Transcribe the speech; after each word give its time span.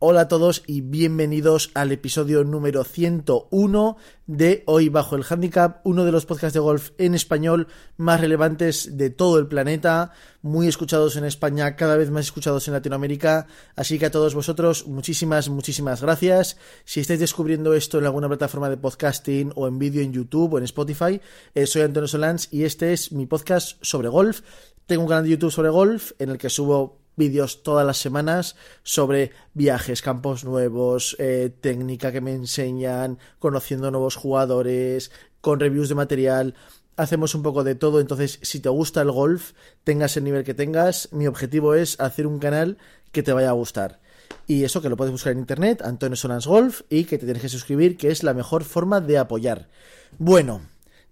Hola 0.00 0.20
a 0.20 0.28
todos 0.28 0.62
y 0.68 0.82
bienvenidos 0.82 1.72
al 1.74 1.90
episodio 1.90 2.44
número 2.44 2.84
101 2.84 3.96
de 4.28 4.62
Hoy 4.66 4.90
Bajo 4.90 5.16
el 5.16 5.24
Handicap, 5.28 5.80
uno 5.82 6.04
de 6.04 6.12
los 6.12 6.24
podcasts 6.24 6.54
de 6.54 6.60
golf 6.60 6.90
en 6.98 7.16
español 7.16 7.66
más 7.96 8.20
relevantes 8.20 8.96
de 8.96 9.10
todo 9.10 9.40
el 9.40 9.48
planeta, 9.48 10.12
muy 10.40 10.68
escuchados 10.68 11.16
en 11.16 11.24
España, 11.24 11.74
cada 11.74 11.96
vez 11.96 12.12
más 12.12 12.26
escuchados 12.26 12.68
en 12.68 12.74
Latinoamérica. 12.74 13.48
Así 13.74 13.98
que 13.98 14.06
a 14.06 14.12
todos 14.12 14.36
vosotros, 14.36 14.86
muchísimas, 14.86 15.48
muchísimas 15.48 16.00
gracias. 16.00 16.58
Si 16.84 17.00
estáis 17.00 17.18
descubriendo 17.18 17.74
esto 17.74 17.98
en 17.98 18.04
alguna 18.04 18.28
plataforma 18.28 18.70
de 18.70 18.76
podcasting 18.76 19.50
o 19.56 19.66
en 19.66 19.80
vídeo 19.80 20.02
en 20.02 20.12
YouTube 20.12 20.54
o 20.54 20.58
en 20.58 20.64
Spotify, 20.64 21.20
eh, 21.56 21.66
soy 21.66 21.82
Antonio 21.82 22.06
Solans 22.06 22.46
y 22.52 22.62
este 22.62 22.92
es 22.92 23.10
mi 23.10 23.26
podcast 23.26 23.78
sobre 23.82 24.08
golf. 24.08 24.42
Tengo 24.86 25.02
un 25.02 25.08
canal 25.08 25.24
de 25.24 25.30
YouTube 25.30 25.50
sobre 25.50 25.70
golf 25.70 26.12
en 26.20 26.30
el 26.30 26.38
que 26.38 26.50
subo 26.50 27.07
vídeos 27.18 27.62
todas 27.62 27.86
las 27.86 27.98
semanas 27.98 28.56
sobre 28.82 29.32
viajes, 29.52 30.00
campos 30.00 30.44
nuevos, 30.44 31.16
eh, 31.18 31.52
técnica 31.60 32.12
que 32.12 32.22
me 32.22 32.32
enseñan, 32.32 33.18
conociendo 33.38 33.90
nuevos 33.90 34.16
jugadores, 34.16 35.10
con 35.42 35.60
reviews 35.60 35.90
de 35.90 35.94
material. 35.94 36.54
Hacemos 36.96 37.34
un 37.34 37.42
poco 37.42 37.64
de 37.64 37.74
todo, 37.74 38.00
entonces 38.00 38.38
si 38.42 38.60
te 38.60 38.70
gusta 38.70 39.02
el 39.02 39.10
golf, 39.10 39.52
tengas 39.84 40.16
el 40.16 40.24
nivel 40.24 40.44
que 40.44 40.54
tengas, 40.54 41.10
mi 41.12 41.26
objetivo 41.26 41.74
es 41.74 42.00
hacer 42.00 42.26
un 42.26 42.38
canal 42.38 42.78
que 43.12 43.22
te 43.22 43.32
vaya 43.32 43.50
a 43.50 43.52
gustar. 43.52 44.00
Y 44.46 44.64
eso 44.64 44.80
que 44.80 44.88
lo 44.88 44.96
puedes 44.96 45.12
buscar 45.12 45.32
en 45.32 45.40
internet, 45.40 45.82
Antonio 45.82 46.16
Solans 46.16 46.46
Golf, 46.46 46.82
y 46.88 47.04
que 47.04 47.18
te 47.18 47.26
tienes 47.26 47.42
que 47.42 47.48
suscribir, 47.48 47.96
que 47.96 48.10
es 48.10 48.22
la 48.22 48.34
mejor 48.34 48.64
forma 48.64 49.00
de 49.00 49.18
apoyar. 49.18 49.68
Bueno, 50.18 50.62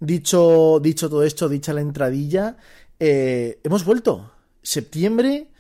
dicho, 0.01 0.81
dicho 0.81 1.09
todo 1.09 1.23
esto, 1.23 1.49
dicha 1.49 1.73
la 1.73 1.83
entradilla, 1.83 2.57
eh, 2.99 3.61
hemos 3.63 3.85
vuelto. 3.85 4.33
Septiembre, 4.63 5.51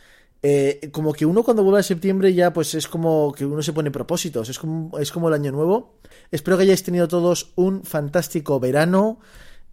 eh, 0.43 0.91
como 0.93 1.13
que 1.13 1.27
uno 1.27 1.43
cuando 1.43 1.63
vuelve 1.63 1.81
a 1.81 1.83
septiembre 1.83 2.33
ya 2.35 2.53
pues 2.53 2.75
es 2.75 2.89
como 2.89 3.33
que 3.33 3.45
uno 3.47 3.63
se 3.63 3.73
pone 3.73 3.91
propósitos, 3.91 4.49
es 4.49 4.59
como, 4.59 4.99
es 4.99 5.11
como 5.11 5.29
el 5.29 5.35
año 5.35 5.53
nuevo. 5.53 5.99
Espero 6.31 6.57
que 6.57 6.65
hayáis 6.65 6.83
tenido 6.83 7.09
todos 7.09 7.53
un 7.57 7.85
fantástico 7.85 8.61
verano 8.61 9.19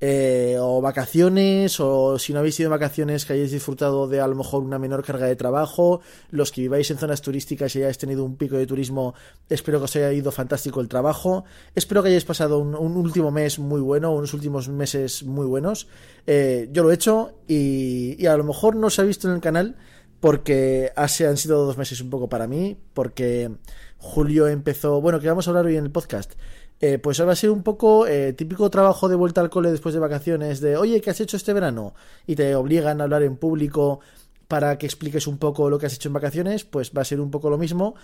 eh, 0.06 0.58
o 0.60 0.82
vacaciones 0.82 1.80
o 1.80 2.20
si 2.20 2.34
no 2.34 2.40
habéis 2.40 2.60
ido 2.60 2.70
vacaciones 2.70 3.24
que 3.24 3.34
hayáis 3.34 3.52
disfrutado 3.52 4.06
de 4.08 4.20
a 4.20 4.28
lo 4.28 4.36
mejor 4.36 4.62
una 4.62 4.78
menor 4.78 5.02
carga 5.02 5.28
de 5.28 5.38
trabajo, 5.38 6.02
los 6.30 6.52
que 6.52 6.60
viváis 6.60 6.92
en 6.92 6.98
zonas 6.98 7.22
turísticas 7.22 7.74
y 7.76 7.80
hayáis 7.80 7.98
tenido 7.98 8.26
un 8.26 8.36
pico 8.36 8.58
de 8.58 8.68
turismo, 8.68 9.14
espero 9.50 9.80
que 9.80 9.86
os 9.86 9.96
haya 9.96 10.12
ido 10.12 10.34
fantástico 10.34 10.82
el 10.82 10.90
trabajo, 10.90 11.46
espero 11.74 12.04
que 12.04 12.10
hayáis 12.10 12.26
pasado 12.26 12.60
un, 12.60 12.76
último 12.76 13.32
mes 13.32 13.60
muy 13.60 13.80
bueno, 13.80 14.12
unos 14.14 14.34
últimos 14.34 14.68
meses 14.68 15.24
muy 15.24 15.46
buenos. 15.46 15.88
Eh, 16.28 16.68
yo 16.74 16.84
lo 16.84 16.92
he 16.92 16.96
hecho 16.96 17.36
y, 17.48 18.22
y 18.22 18.26
a 18.26 18.36
lo 18.36 18.44
mejor 18.44 18.76
no 18.76 18.90
se 18.90 19.02
ha 19.02 19.06
visto 19.06 19.30
en 19.30 19.36
el 19.36 19.40
canal 19.40 19.78
porque 20.24 20.94
hace, 20.96 21.28
han 21.28 21.36
sido 21.36 21.66
dos 21.66 21.78
meses 21.78 22.00
un 22.00 22.10
poco 22.10 22.30
para 22.30 22.48
mí, 22.48 22.78
porque 22.94 23.52
Julio 23.98 24.48
empezó, 24.48 25.02
bueno, 25.02 25.20
que 25.20 25.28
vamos 25.28 25.46
a 25.46 25.52
hablar 25.52 25.66
hoy 25.66 25.76
en 25.76 25.84
el 25.84 25.92
podcast, 25.92 26.32
eh, 26.80 26.98
pues 26.98 27.20
ahora 27.20 27.28
va 27.28 27.34
a 27.34 27.36
ser 27.36 27.50
un 27.50 27.62
poco 27.62 28.08
eh, 28.08 28.32
típico 28.32 28.70
trabajo 28.70 29.10
de 29.10 29.18
vuelta 29.18 29.42
al 29.42 29.50
cole 29.50 29.70
después 29.70 29.94
de 29.94 30.00
vacaciones, 30.00 30.62
de, 30.62 30.78
oye, 30.78 31.02
¿qué 31.02 31.10
has 31.10 31.20
hecho 31.20 31.36
este 31.36 31.52
verano? 31.52 31.94
Y 32.26 32.38
te 32.38 32.56
obligan 32.56 33.02
a 33.02 33.04
hablar 33.04 33.24
en 33.24 33.36
público 33.36 34.00
para 34.48 34.78
que 34.78 34.86
expliques 34.86 35.28
un 35.28 35.38
poco 35.38 35.70
lo 35.70 35.80
que 35.80 35.86
has 35.86 35.96
hecho 35.96 36.10
en 36.10 36.14
vacaciones, 36.14 36.64
pues 36.64 36.92
va 36.96 37.02
a 37.02 37.06
ser 37.06 37.20
un 37.20 37.32
poco 37.32 37.50
lo 37.50 37.58
mismo, 37.58 37.96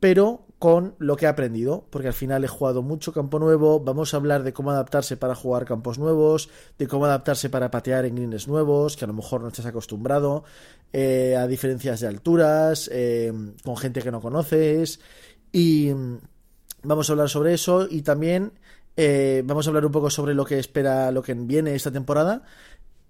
pero 0.00 0.46
con 0.58 0.94
lo 0.98 1.16
que 1.16 1.26
he 1.26 1.28
aprendido, 1.28 1.86
porque 1.90 2.08
al 2.08 2.14
final 2.14 2.44
he 2.44 2.48
jugado 2.48 2.82
mucho 2.82 3.12
campo 3.12 3.38
nuevo, 3.38 3.80
vamos 3.80 4.14
a 4.14 4.16
hablar 4.16 4.42
de 4.42 4.52
cómo 4.52 4.70
adaptarse 4.70 5.16
para 5.16 5.34
jugar 5.34 5.64
campos 5.64 5.98
nuevos, 5.98 6.48
de 6.78 6.86
cómo 6.86 7.04
adaptarse 7.04 7.50
para 7.50 7.70
patear 7.70 8.04
en 8.04 8.16
greens 8.16 8.48
nuevos, 8.48 8.96
que 8.96 9.04
a 9.04 9.08
lo 9.08 9.14
mejor 9.14 9.40
no 9.40 9.48
estás 9.48 9.66
acostumbrado, 9.66 10.44
eh, 10.92 11.36
a 11.36 11.46
diferencias 11.46 12.00
de 12.00 12.06
alturas, 12.06 12.88
eh, 12.92 13.32
con 13.64 13.76
gente 13.76 14.00
que 14.00 14.10
no 14.10 14.20
conoces, 14.20 15.00
y 15.52 15.90
vamos 16.82 17.08
a 17.08 17.12
hablar 17.12 17.28
sobre 17.28 17.54
eso 17.54 17.86
y 17.90 18.02
también... 18.02 18.52
Eh, 19.00 19.42
vamos 19.44 19.64
a 19.64 19.70
hablar 19.70 19.86
un 19.86 19.92
poco 19.92 20.10
sobre 20.10 20.34
lo 20.34 20.44
que 20.44 20.58
espera, 20.58 21.12
lo 21.12 21.22
que 21.22 21.32
viene 21.32 21.72
esta 21.72 21.92
temporada 21.92 22.42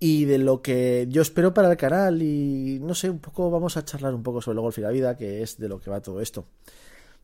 y 0.00 0.24
de 0.26 0.38
lo 0.38 0.62
que 0.62 1.06
yo 1.08 1.22
espero 1.22 1.52
para 1.52 1.70
el 1.70 1.76
canal 1.76 2.22
y 2.22 2.78
no 2.80 2.94
sé, 2.94 3.10
un 3.10 3.18
poco 3.18 3.50
vamos 3.50 3.76
a 3.76 3.84
charlar 3.84 4.14
un 4.14 4.22
poco 4.22 4.40
sobre 4.40 4.56
el 4.56 4.62
golf 4.62 4.78
y 4.78 4.82
la 4.82 4.90
vida, 4.90 5.16
que 5.16 5.42
es 5.42 5.58
de 5.58 5.68
lo 5.68 5.80
que 5.80 5.90
va 5.90 6.00
todo 6.00 6.20
esto. 6.20 6.44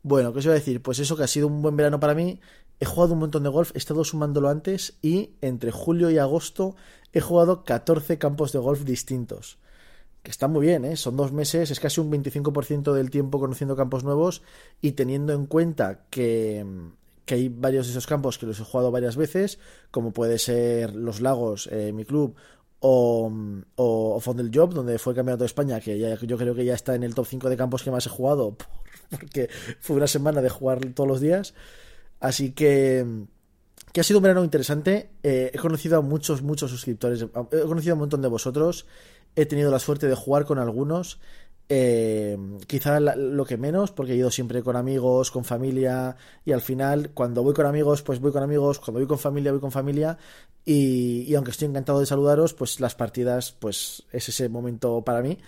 Bueno, 0.02 0.32
¿qué 0.32 0.40
os 0.40 0.44
iba 0.44 0.54
a 0.54 0.58
decir? 0.58 0.82
Pues 0.82 0.98
eso 0.98 1.16
que 1.16 1.22
ha 1.22 1.28
sido 1.28 1.46
un 1.46 1.62
buen 1.62 1.76
verano 1.76 1.98
para 2.00 2.14
mí. 2.14 2.40
He 2.80 2.84
jugado 2.84 3.14
un 3.14 3.20
montón 3.20 3.44
de 3.44 3.48
golf, 3.48 3.70
he 3.74 3.78
estado 3.78 4.04
sumándolo 4.04 4.48
antes 4.48 4.98
y 5.00 5.30
entre 5.40 5.70
julio 5.70 6.10
y 6.10 6.18
agosto 6.18 6.76
he 7.12 7.20
jugado 7.20 7.64
14 7.64 8.18
campos 8.18 8.52
de 8.52 8.58
golf 8.58 8.84
distintos. 8.84 9.58
Que 10.22 10.30
está 10.30 10.48
muy 10.48 10.66
bien, 10.66 10.84
¿eh? 10.84 10.96
Son 10.96 11.16
dos 11.16 11.32
meses, 11.32 11.70
es 11.70 11.80
casi 11.80 12.00
un 12.00 12.10
25% 12.10 12.92
del 12.92 13.10
tiempo 13.10 13.38
conociendo 13.38 13.76
campos 13.76 14.04
nuevos 14.04 14.42
y 14.80 14.92
teniendo 14.92 15.32
en 15.32 15.46
cuenta 15.46 16.06
que, 16.10 16.66
que 17.24 17.34
hay 17.34 17.48
varios 17.48 17.86
de 17.86 17.92
esos 17.92 18.06
campos 18.06 18.38
que 18.38 18.46
los 18.46 18.58
he 18.58 18.64
jugado 18.64 18.90
varias 18.90 19.16
veces, 19.16 19.58
como 19.90 20.12
puede 20.12 20.38
ser 20.38 20.94
Los 20.94 21.20
Lagos, 21.20 21.68
eh, 21.70 21.92
mi 21.92 22.04
club, 22.04 22.36
o, 22.86 23.32
o, 23.76 24.20
Fondel 24.20 24.50
Job, 24.52 24.74
donde 24.74 24.98
fue 24.98 25.14
campeonato 25.14 25.44
de 25.44 25.46
España, 25.46 25.80
que 25.80 25.98
ya, 25.98 26.20
yo 26.20 26.36
creo 26.36 26.54
que 26.54 26.66
ya 26.66 26.74
está 26.74 26.94
en 26.94 27.02
el 27.02 27.14
top 27.14 27.26
5 27.26 27.48
de 27.48 27.56
campos 27.56 27.82
que 27.82 27.90
más 27.90 28.04
he 28.06 28.10
jugado, 28.10 28.58
porque 29.10 29.48
fue 29.80 29.96
una 29.96 30.06
semana 30.06 30.42
de 30.42 30.50
jugar 30.50 30.80
todos 30.92 31.08
los 31.08 31.18
días. 31.18 31.54
Así 32.20 32.50
que, 32.50 33.24
que 33.90 34.00
ha 34.02 34.04
sido 34.04 34.18
un 34.18 34.24
verano 34.24 34.44
interesante. 34.44 35.08
Eh, 35.22 35.50
he 35.54 35.58
conocido 35.58 35.96
a 35.96 36.02
muchos, 36.02 36.42
muchos 36.42 36.70
suscriptores, 36.70 37.22
he 37.22 37.60
conocido 37.62 37.92
a 37.92 37.94
un 37.94 38.00
montón 38.00 38.20
de 38.20 38.28
vosotros. 38.28 38.84
He 39.34 39.46
tenido 39.46 39.70
la 39.70 39.78
suerte 39.78 40.06
de 40.06 40.14
jugar 40.14 40.44
con 40.44 40.58
algunos. 40.58 41.20
Eh, 41.68 42.36
quizá 42.66 43.00
lo 43.00 43.44
que 43.46 43.56
menos, 43.56 43.90
porque 43.90 44.12
he 44.12 44.16
ido 44.16 44.30
siempre 44.30 44.62
con 44.62 44.76
amigos, 44.76 45.30
con 45.30 45.44
familia, 45.44 46.16
y 46.44 46.52
al 46.52 46.60
final, 46.60 47.10
cuando 47.14 47.42
voy 47.42 47.54
con 47.54 47.66
amigos, 47.66 48.02
pues 48.02 48.20
voy 48.20 48.32
con 48.32 48.42
amigos, 48.42 48.78
cuando 48.80 49.00
voy 49.00 49.06
con 49.06 49.18
familia, 49.18 49.50
voy 49.50 49.60
con 49.60 49.72
familia, 49.72 50.18
y, 50.64 51.34
aunque 51.34 51.52
estoy 51.52 51.68
encantado 51.68 52.00
de 52.00 52.06
saludaros, 52.06 52.54
pues 52.54 52.80
las 52.80 52.94
partidas, 52.94 53.52
pues 53.52 54.04
es 54.12 54.28
ese 54.28 54.48
momento 54.48 55.02
para 55.02 55.22
mí. 55.22 55.38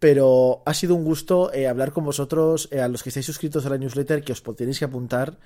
Pero 0.00 0.62
ha 0.64 0.74
sido 0.74 0.94
un 0.94 1.04
gusto 1.04 1.52
eh, 1.52 1.68
hablar 1.68 1.92
con 1.92 2.04
vosotros, 2.04 2.68
eh, 2.72 2.80
a 2.80 2.88
los 2.88 3.02
que 3.02 3.10
estáis 3.10 3.26
suscritos 3.26 3.66
a 3.66 3.70
la 3.70 3.78
newsletter, 3.78 4.24
que 4.24 4.32
os 4.32 4.42
tenéis 4.42 4.78
que 4.78 4.86
apuntar. 4.86 5.38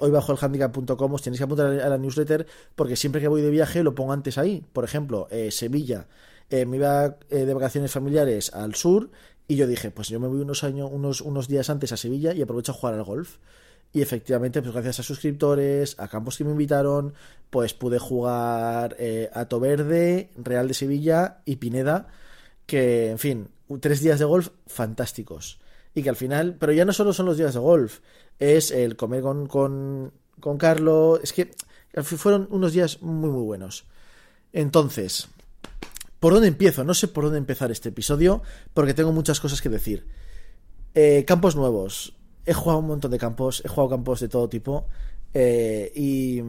hoy 0.00 0.10
bajo 0.10 0.32
el 0.32 0.38
handicap.com 0.40 1.12
os 1.12 1.22
tenéis 1.22 1.40
que 1.40 1.44
apuntar 1.44 1.66
a 1.66 1.88
la 1.88 1.98
newsletter 1.98 2.46
porque 2.76 2.94
siempre 2.96 3.20
que 3.20 3.28
voy 3.28 3.42
de 3.42 3.50
viaje 3.50 3.82
lo 3.82 3.94
pongo 3.94 4.12
antes 4.12 4.38
ahí. 4.38 4.64
Por 4.72 4.84
ejemplo, 4.84 5.28
Sevilla, 5.50 6.06
eh, 6.50 6.66
me 6.66 6.76
iba 6.76 7.16
eh, 7.30 7.44
de 7.44 7.54
vacaciones 7.54 7.90
familiares 7.90 8.52
al 8.52 8.74
sur 8.74 9.10
y 9.48 9.56
yo 9.56 9.66
dije, 9.66 9.90
pues 9.90 10.08
yo 10.08 10.20
me 10.20 10.28
voy 10.28 10.40
unos 10.40 10.64
años, 10.64 10.88
unos, 10.92 11.20
unos 11.20 11.48
días 11.48 11.68
antes 11.70 11.92
a 11.92 11.96
Sevilla 11.96 12.32
y 12.32 12.42
aprovecho 12.42 12.72
a 12.72 12.74
jugar 12.74 12.94
al 12.94 13.04
golf. 13.04 13.36
Y 13.92 14.00
efectivamente, 14.00 14.62
pues 14.62 14.72
gracias 14.72 15.00
a 15.00 15.02
suscriptores, 15.02 15.96
a 15.98 16.08
campos 16.08 16.38
que 16.38 16.44
me 16.44 16.52
invitaron, 16.52 17.12
pues 17.50 17.74
pude 17.74 17.98
jugar 17.98 18.96
eh, 18.98 19.28
a 19.34 19.44
Real 19.44 20.68
de 20.68 20.74
Sevilla 20.74 21.42
y 21.44 21.56
Pineda, 21.56 22.08
que, 22.64 23.10
en 23.10 23.18
fin, 23.18 23.48
tres 23.80 24.00
días 24.00 24.18
de 24.18 24.24
golf 24.24 24.48
fantásticos. 24.66 25.60
Y 25.94 26.02
que 26.02 26.08
al 26.08 26.16
final, 26.16 26.56
pero 26.58 26.72
ya 26.72 26.86
no 26.86 26.94
solo 26.94 27.12
son 27.12 27.26
los 27.26 27.36
días 27.36 27.52
de 27.52 27.60
golf, 27.60 28.00
es 28.38 28.70
el 28.70 28.96
comer 28.96 29.20
con, 29.20 29.46
con, 29.46 30.12
con 30.40 30.56
Carlos, 30.56 31.20
es 31.22 31.34
que 31.34 31.50
fueron 32.02 32.48
unos 32.50 32.72
días 32.72 33.02
muy, 33.02 33.28
muy 33.28 33.42
buenos. 33.42 33.84
Entonces, 34.54 35.28
¿Por 36.22 36.34
dónde 36.34 36.46
empiezo? 36.46 36.84
No 36.84 36.94
sé 36.94 37.08
por 37.08 37.24
dónde 37.24 37.38
empezar 37.38 37.72
este 37.72 37.88
episodio 37.88 38.42
porque 38.74 38.94
tengo 38.94 39.10
muchas 39.10 39.40
cosas 39.40 39.60
que 39.60 39.68
decir. 39.68 40.06
Eh, 40.94 41.24
campos 41.26 41.56
nuevos. 41.56 42.14
He 42.46 42.54
jugado 42.54 42.78
un 42.78 42.86
montón 42.86 43.10
de 43.10 43.18
campos, 43.18 43.60
he 43.64 43.68
jugado 43.68 43.90
campos 43.90 44.20
de 44.20 44.28
todo 44.28 44.48
tipo. 44.48 44.86
Eh, 45.34 45.90
y, 45.96 46.40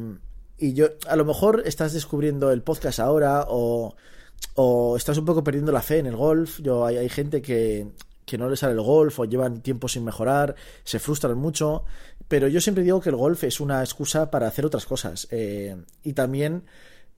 y, 0.60 0.74
yo, 0.74 0.90
a 1.08 1.16
lo 1.16 1.26
mejor 1.26 1.64
estás 1.66 1.92
descubriendo 1.92 2.52
el 2.52 2.62
podcast 2.62 3.00
ahora 3.00 3.48
o, 3.50 3.96
o 4.54 4.96
estás 4.96 5.18
un 5.18 5.26
poco 5.26 5.44
perdiendo 5.44 5.72
la 5.72 5.82
fe 5.82 5.98
en 5.98 6.06
el 6.06 6.18
golf. 6.18 6.60
Yo, 6.62 6.86
hay, 6.86 7.10
gente 7.10 7.42
que, 7.42 7.88
que 8.28 8.38
no 8.38 8.52
le 8.52 8.58
sale 8.58 8.74
el 8.74 8.82
golf 8.82 9.22
o 9.22 9.26
llevan 9.26 9.62
tiempo 9.62 9.88
sin 9.88 10.04
mejorar, 10.04 10.54
se 10.84 11.00
frustran 11.00 11.36
mucho. 11.36 11.84
Pero 12.28 12.48
yo 12.48 12.62
siempre 12.62 12.84
digo 12.84 13.02
que 13.02 13.10
el 13.10 13.16
golf 13.16 13.44
es 13.44 13.60
una 13.60 13.82
excusa 13.82 14.30
para 14.30 14.46
hacer 14.46 14.68
otras 14.68 14.86
cosas. 14.86 15.28
Eh, 15.32 15.76
y 16.04 16.14
también. 16.14 16.64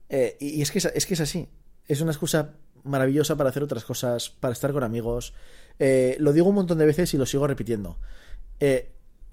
y 0.08 0.62
es 0.62 0.70
que 0.70 0.78
es 0.78 1.04
que 1.04 1.12
es 1.12 1.20
así 1.20 1.50
es 1.88 2.00
una 2.00 2.12
excusa 2.12 2.54
maravillosa 2.84 3.36
para 3.36 3.50
hacer 3.50 3.62
otras 3.62 3.84
cosas, 3.84 4.30
para 4.30 4.52
estar 4.52 4.72
con 4.72 4.84
amigos. 4.84 5.34
Eh, 5.78 6.16
lo 6.20 6.32
digo 6.32 6.48
un 6.48 6.54
montón 6.54 6.78
de 6.78 6.86
veces 6.86 7.12
y 7.14 7.18
lo 7.18 7.26
sigo 7.26 7.46
repitiendo. 7.46 7.98
Eh, 8.60 8.92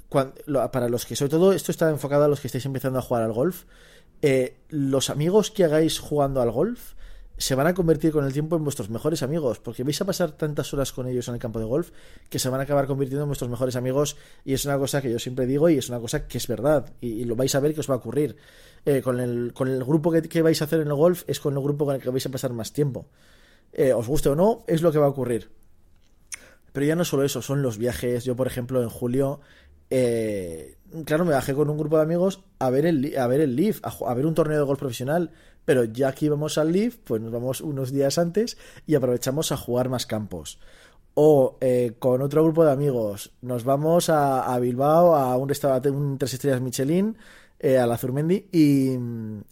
para 0.09 0.89
los 0.89 1.05
que, 1.05 1.15
sobre 1.15 1.31
todo, 1.31 1.53
esto 1.53 1.71
está 1.71 1.89
enfocado 1.89 2.25
a 2.25 2.27
los 2.27 2.39
que 2.39 2.47
estáis 2.47 2.65
empezando 2.65 2.99
a 2.99 3.01
jugar 3.01 3.23
al 3.23 3.33
golf. 3.33 3.63
Eh, 4.21 4.57
los 4.69 5.09
amigos 5.09 5.51
que 5.51 5.63
hagáis 5.63 5.99
jugando 5.99 6.41
al 6.41 6.51
golf 6.51 6.93
se 7.37 7.55
van 7.55 7.67
a 7.67 7.73
convertir 7.73 8.11
con 8.11 8.25
el 8.25 8.33
tiempo 8.33 8.55
en 8.55 8.63
vuestros 8.63 8.89
mejores 8.89 9.23
amigos, 9.23 9.59
porque 9.59 9.83
vais 9.83 9.99
a 10.01 10.05
pasar 10.05 10.31
tantas 10.31 10.73
horas 10.73 10.91
con 10.91 11.07
ellos 11.07 11.27
en 11.27 11.33
el 11.33 11.39
campo 11.39 11.59
de 11.59 11.65
golf 11.65 11.91
que 12.29 12.39
se 12.39 12.49
van 12.49 12.59
a 12.59 12.63
acabar 12.63 12.85
convirtiendo 12.85 13.23
en 13.23 13.29
vuestros 13.29 13.49
mejores 13.49 13.75
amigos 13.75 14.17
y 14.45 14.53
es 14.53 14.65
una 14.65 14.77
cosa 14.77 15.01
que 15.01 15.11
yo 15.11 15.19
siempre 15.19 15.45
digo 15.45 15.69
y 15.69 15.77
es 15.77 15.89
una 15.89 15.99
cosa 15.99 16.27
que 16.27 16.37
es 16.37 16.47
verdad 16.47 16.93
y, 17.01 17.25
lo 17.25 17.35
vais 17.35 17.55
a 17.55 17.59
ver 17.59 17.73
que 17.73 17.79
os 17.79 17.89
va 17.89 17.95
a 17.95 17.97
ocurrir. 17.97 18.35
Eh, 18.85 19.01
con, 19.01 19.19
el, 19.21 19.53
con 19.53 19.69
el 19.69 19.83
grupo 19.83 20.11
que, 20.11 20.41
vais 20.41 20.61
a 20.61 20.65
hacer 20.65 20.81
en 20.81 20.87
el 20.87 20.93
golf 20.93 21.23
es 21.27 21.39
con 21.39 21.53
el 21.53 21.63
grupo 21.63 21.85
con 21.85 21.95
el 21.95 22.01
que 22.01 22.09
vais 22.09 22.25
a 22.25 22.29
pasar 22.29 22.53
más 22.53 22.73
tiempo. 22.73 23.07
Eh, 23.71 23.93
os 23.93 24.07
guste 24.07 24.29
o 24.29 24.35
no, 24.35 24.63
es 24.67 24.81
lo 24.81 24.91
que 24.91 24.99
va 24.99 25.05
a 25.05 25.09
ocurrir. 25.09 25.49
Pero 26.73 26.85
ya 26.85 26.95
no 26.95 27.05
solo 27.05 27.23
eso, 27.23 27.41
son 27.41 27.61
los 27.61 27.77
viajes. 27.77 28.25
Yo, 28.25 28.35
por 28.35 28.47
ejemplo, 28.47 28.81
en 28.81 28.89
julio, 28.89 29.39
eh, 29.89 30.75
claro, 31.05 31.23
me 31.23 31.33
bajé 31.33 31.53
con 31.53 31.69
un 31.69 31.77
grupo 31.77 31.97
de 31.97 32.03
amigos 32.03 32.43
a 32.59 32.69
ver 32.69 32.85
el, 32.85 33.17
a 33.17 33.27
ver 33.27 33.41
el 33.41 33.55
Leaf, 33.55 33.79
a, 33.83 34.13
ver 34.13 34.25
un 34.25 34.33
torneo 34.33 34.57
de 34.57 34.63
golf 34.63 34.79
profesional. 34.79 35.31
Pero 35.65 35.83
ya 35.85 36.11
que 36.13 36.25
íbamos 36.25 36.57
al 36.57 36.71
Leaf, 36.71 36.97
pues 37.03 37.21
nos 37.21 37.31
vamos 37.31 37.61
unos 37.61 37.91
días 37.91 38.17
antes 38.17 38.57
y 38.85 38.95
aprovechamos 38.95 39.51
a 39.51 39.57
jugar 39.57 39.89
más 39.89 40.05
campos. 40.05 40.59
O 41.13 41.57
eh, 41.61 41.93
con 41.99 42.21
otro 42.21 42.43
grupo 42.43 42.65
de 42.65 42.71
amigos, 42.71 43.31
nos 43.41 43.63
vamos 43.63 44.09
a, 44.09 44.57
Bilbao 44.59 45.15
a 45.15 45.37
un 45.37 45.47
restaurante, 45.47 45.89
un 45.89 46.17
tres 46.17 46.33
estrellas 46.33 46.61
Michelin, 46.61 47.17
eh, 47.59 47.77
a 47.77 47.85
la 47.85 47.97
Zurmendi, 47.97 48.47
y, 48.51 48.97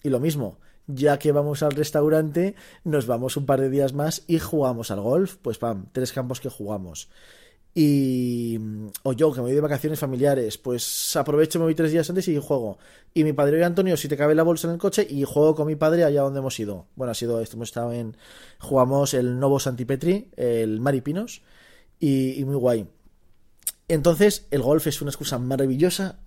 y 0.04 0.10
lo 0.10 0.20
mismo 0.20 0.58
ya 0.88 1.20
que 1.20 1.32
vamos 1.32 1.64
al 1.64 1.72
restaurante, 1.72 2.56
nos 2.84 3.08
vamos 3.08 3.38
un 3.38 3.46
par 3.46 3.62
de 3.62 3.70
días 3.70 3.94
más 3.94 4.24
y 4.28 4.40
jugamos 4.40 4.92
al 4.92 5.02
golf. 5.02 5.38
Pues 5.42 5.58
pam, 5.58 5.86
tres 5.92 6.12
campos 6.12 6.40
que 6.40 6.50
jugamos. 6.50 7.10
Y. 7.74 8.60
O 9.04 9.14
yo, 9.14 9.32
que 9.32 9.40
me 9.40 9.48
voy 9.48 9.56
de 9.56 9.62
vacaciones 9.62 10.00
familiares, 10.00 10.58
pues 10.58 11.16
aprovecho, 11.16 11.60
me 11.60 11.66
voy 11.66 11.76
tres 11.76 11.92
días 11.92 12.10
antes 12.10 12.28
y 12.28 12.38
juego. 12.38 12.78
Y 13.14 13.24
mi 13.24 13.34
padre 13.34 13.60
y 13.60 13.64
Antonio, 13.64 13.96
si 13.98 14.08
te 14.08 14.18
cabe 14.18 14.36
la 14.36 14.44
bolsa 14.44 14.68
en 14.68 14.74
el 14.74 14.80
coche, 14.80 15.06
y 15.10 15.24
juego 15.24 15.56
con 15.56 15.68
mi 15.68 15.76
padre 15.76 16.04
allá 16.04 16.22
donde 16.22 16.40
hemos 16.40 16.60
ido. 16.60 16.88
Bueno, 16.96 17.12
ha 17.12 17.16
sido 17.16 17.40
hemos 17.40 17.70
estado 17.70 17.94
en. 17.94 18.18
Jugamos 18.60 19.14
el 19.14 19.40
Novo 19.40 19.60
Santipetri, 19.60 20.32
el 20.36 20.80
Maripinos, 20.80 21.42
y, 22.00 22.40
y 22.40 22.46
muy 22.46 22.56
guay. 22.56 22.88
Entonces, 23.88 24.48
el 24.52 24.62
golf 24.62 24.88
es 24.88 25.02
una 25.02 25.12
excusa 25.12 25.38
maravillosa 25.38 26.20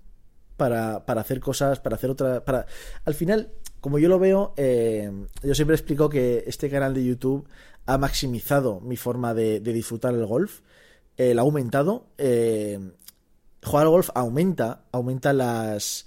para, 0.56 1.04
para 1.06 1.20
hacer 1.20 1.40
cosas, 1.40 1.80
para 1.80 1.96
hacer 1.96 2.10
otra. 2.10 2.44
Para... 2.44 2.66
Al 3.04 3.14
final, 3.14 3.52
como 3.80 3.98
yo 3.98 4.08
lo 4.08 4.18
veo, 4.18 4.54
eh, 4.56 5.10
yo 5.42 5.54
siempre 5.54 5.76
explico 5.76 6.08
que 6.08 6.44
este 6.46 6.70
canal 6.70 6.94
de 6.94 7.04
YouTube 7.04 7.46
ha 7.86 7.98
maximizado 7.98 8.80
mi 8.80 8.96
forma 8.96 9.34
de, 9.34 9.60
disfrutar 9.60 10.14
el 10.14 10.24
golf, 10.24 10.60
eh, 11.16 11.34
ha 11.36 11.40
aumentado. 11.40 12.06
Eh, 12.18 12.78
jugar 13.62 13.86
al 13.86 13.90
golf 13.90 14.10
aumenta, 14.14 14.84
aumenta 14.92 15.32
las, 15.32 16.06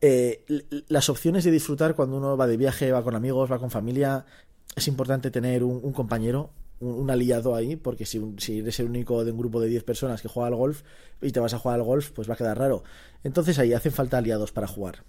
las 0.00 1.08
opciones 1.08 1.44
de 1.44 1.50
disfrutar 1.50 1.94
cuando 1.94 2.16
uno 2.16 2.36
va 2.36 2.46
de 2.46 2.56
viaje, 2.56 2.92
va 2.92 3.02
con 3.02 3.14
amigos, 3.14 3.50
va 3.50 3.58
con 3.58 3.70
familia. 3.70 4.24
Es 4.74 4.88
importante 4.88 5.30
tener 5.30 5.62
un, 5.64 5.92
compañero, 5.92 6.50
un, 6.80 7.10
aliado 7.10 7.54
ahí, 7.54 7.76
porque 7.76 8.06
si, 8.06 8.20
si, 8.38 8.60
eres 8.60 8.80
el 8.80 8.86
único 8.86 9.24
de 9.24 9.32
un 9.32 9.38
grupo 9.38 9.60
de 9.60 9.68
10 9.68 9.84
personas 9.84 10.22
que 10.22 10.28
juega 10.28 10.48
al 10.48 10.54
golf 10.54 10.82
y 11.20 11.30
te 11.30 11.40
vas 11.40 11.54
a 11.54 11.58
jugar 11.58 11.78
al 11.78 11.84
golf, 11.84 12.10
pues 12.10 12.28
va 12.28 12.34
a 12.34 12.36
quedar 12.36 12.58
raro. 12.58 12.82
Entonces 13.22 13.58
ahí 13.58 13.72
hacen 13.74 13.92
falta 13.92 14.18
aliados 14.18 14.50
para 14.50 14.66
jugar. 14.66 15.04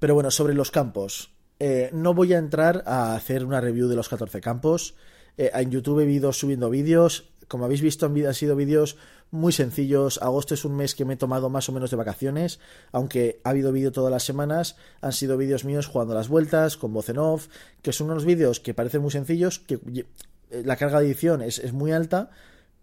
Pero 0.00 0.14
bueno, 0.14 0.30
sobre 0.30 0.54
los 0.54 0.70
campos. 0.70 1.30
Eh, 1.60 1.90
no 1.92 2.14
voy 2.14 2.32
a 2.32 2.38
entrar 2.38 2.82
a 2.86 3.14
hacer 3.14 3.44
una 3.44 3.60
review 3.60 3.86
de 3.86 3.94
los 3.94 4.08
14 4.08 4.40
campos. 4.40 4.94
Eh, 5.36 5.50
en 5.54 5.70
YouTube 5.70 6.00
he 6.00 6.10
ido 6.10 6.32
subiendo 6.32 6.70
vídeos. 6.70 7.30
Como 7.50 7.64
habéis 7.64 7.82
visto, 7.82 8.06
han 8.06 8.34
sido 8.34 8.54
vídeos 8.54 8.96
muy 9.32 9.52
sencillos. 9.52 10.22
Agosto 10.22 10.54
es 10.54 10.64
un 10.64 10.76
mes 10.76 10.94
que 10.94 11.04
me 11.04 11.14
he 11.14 11.16
tomado 11.16 11.50
más 11.50 11.68
o 11.68 11.72
menos 11.72 11.90
de 11.90 11.96
vacaciones, 11.96 12.60
aunque 12.92 13.40
ha 13.42 13.50
habido 13.50 13.72
vídeo 13.72 13.90
todas 13.90 14.12
las 14.12 14.22
semanas. 14.22 14.76
Han 15.00 15.10
sido 15.10 15.36
vídeos 15.36 15.64
míos 15.64 15.88
jugando 15.88 16.14
las 16.14 16.28
vueltas, 16.28 16.76
con 16.76 16.92
voz 16.92 17.08
en 17.08 17.18
off, 17.18 17.48
que 17.82 17.92
son 17.92 18.08
unos 18.08 18.24
vídeos 18.24 18.60
que 18.60 18.72
parecen 18.72 19.02
muy 19.02 19.10
sencillos, 19.10 19.58
que 19.58 19.80
eh, 19.84 20.62
la 20.64 20.76
carga 20.76 21.00
de 21.00 21.06
edición 21.06 21.42
es, 21.42 21.72
muy 21.72 21.90
alta, 21.90 22.30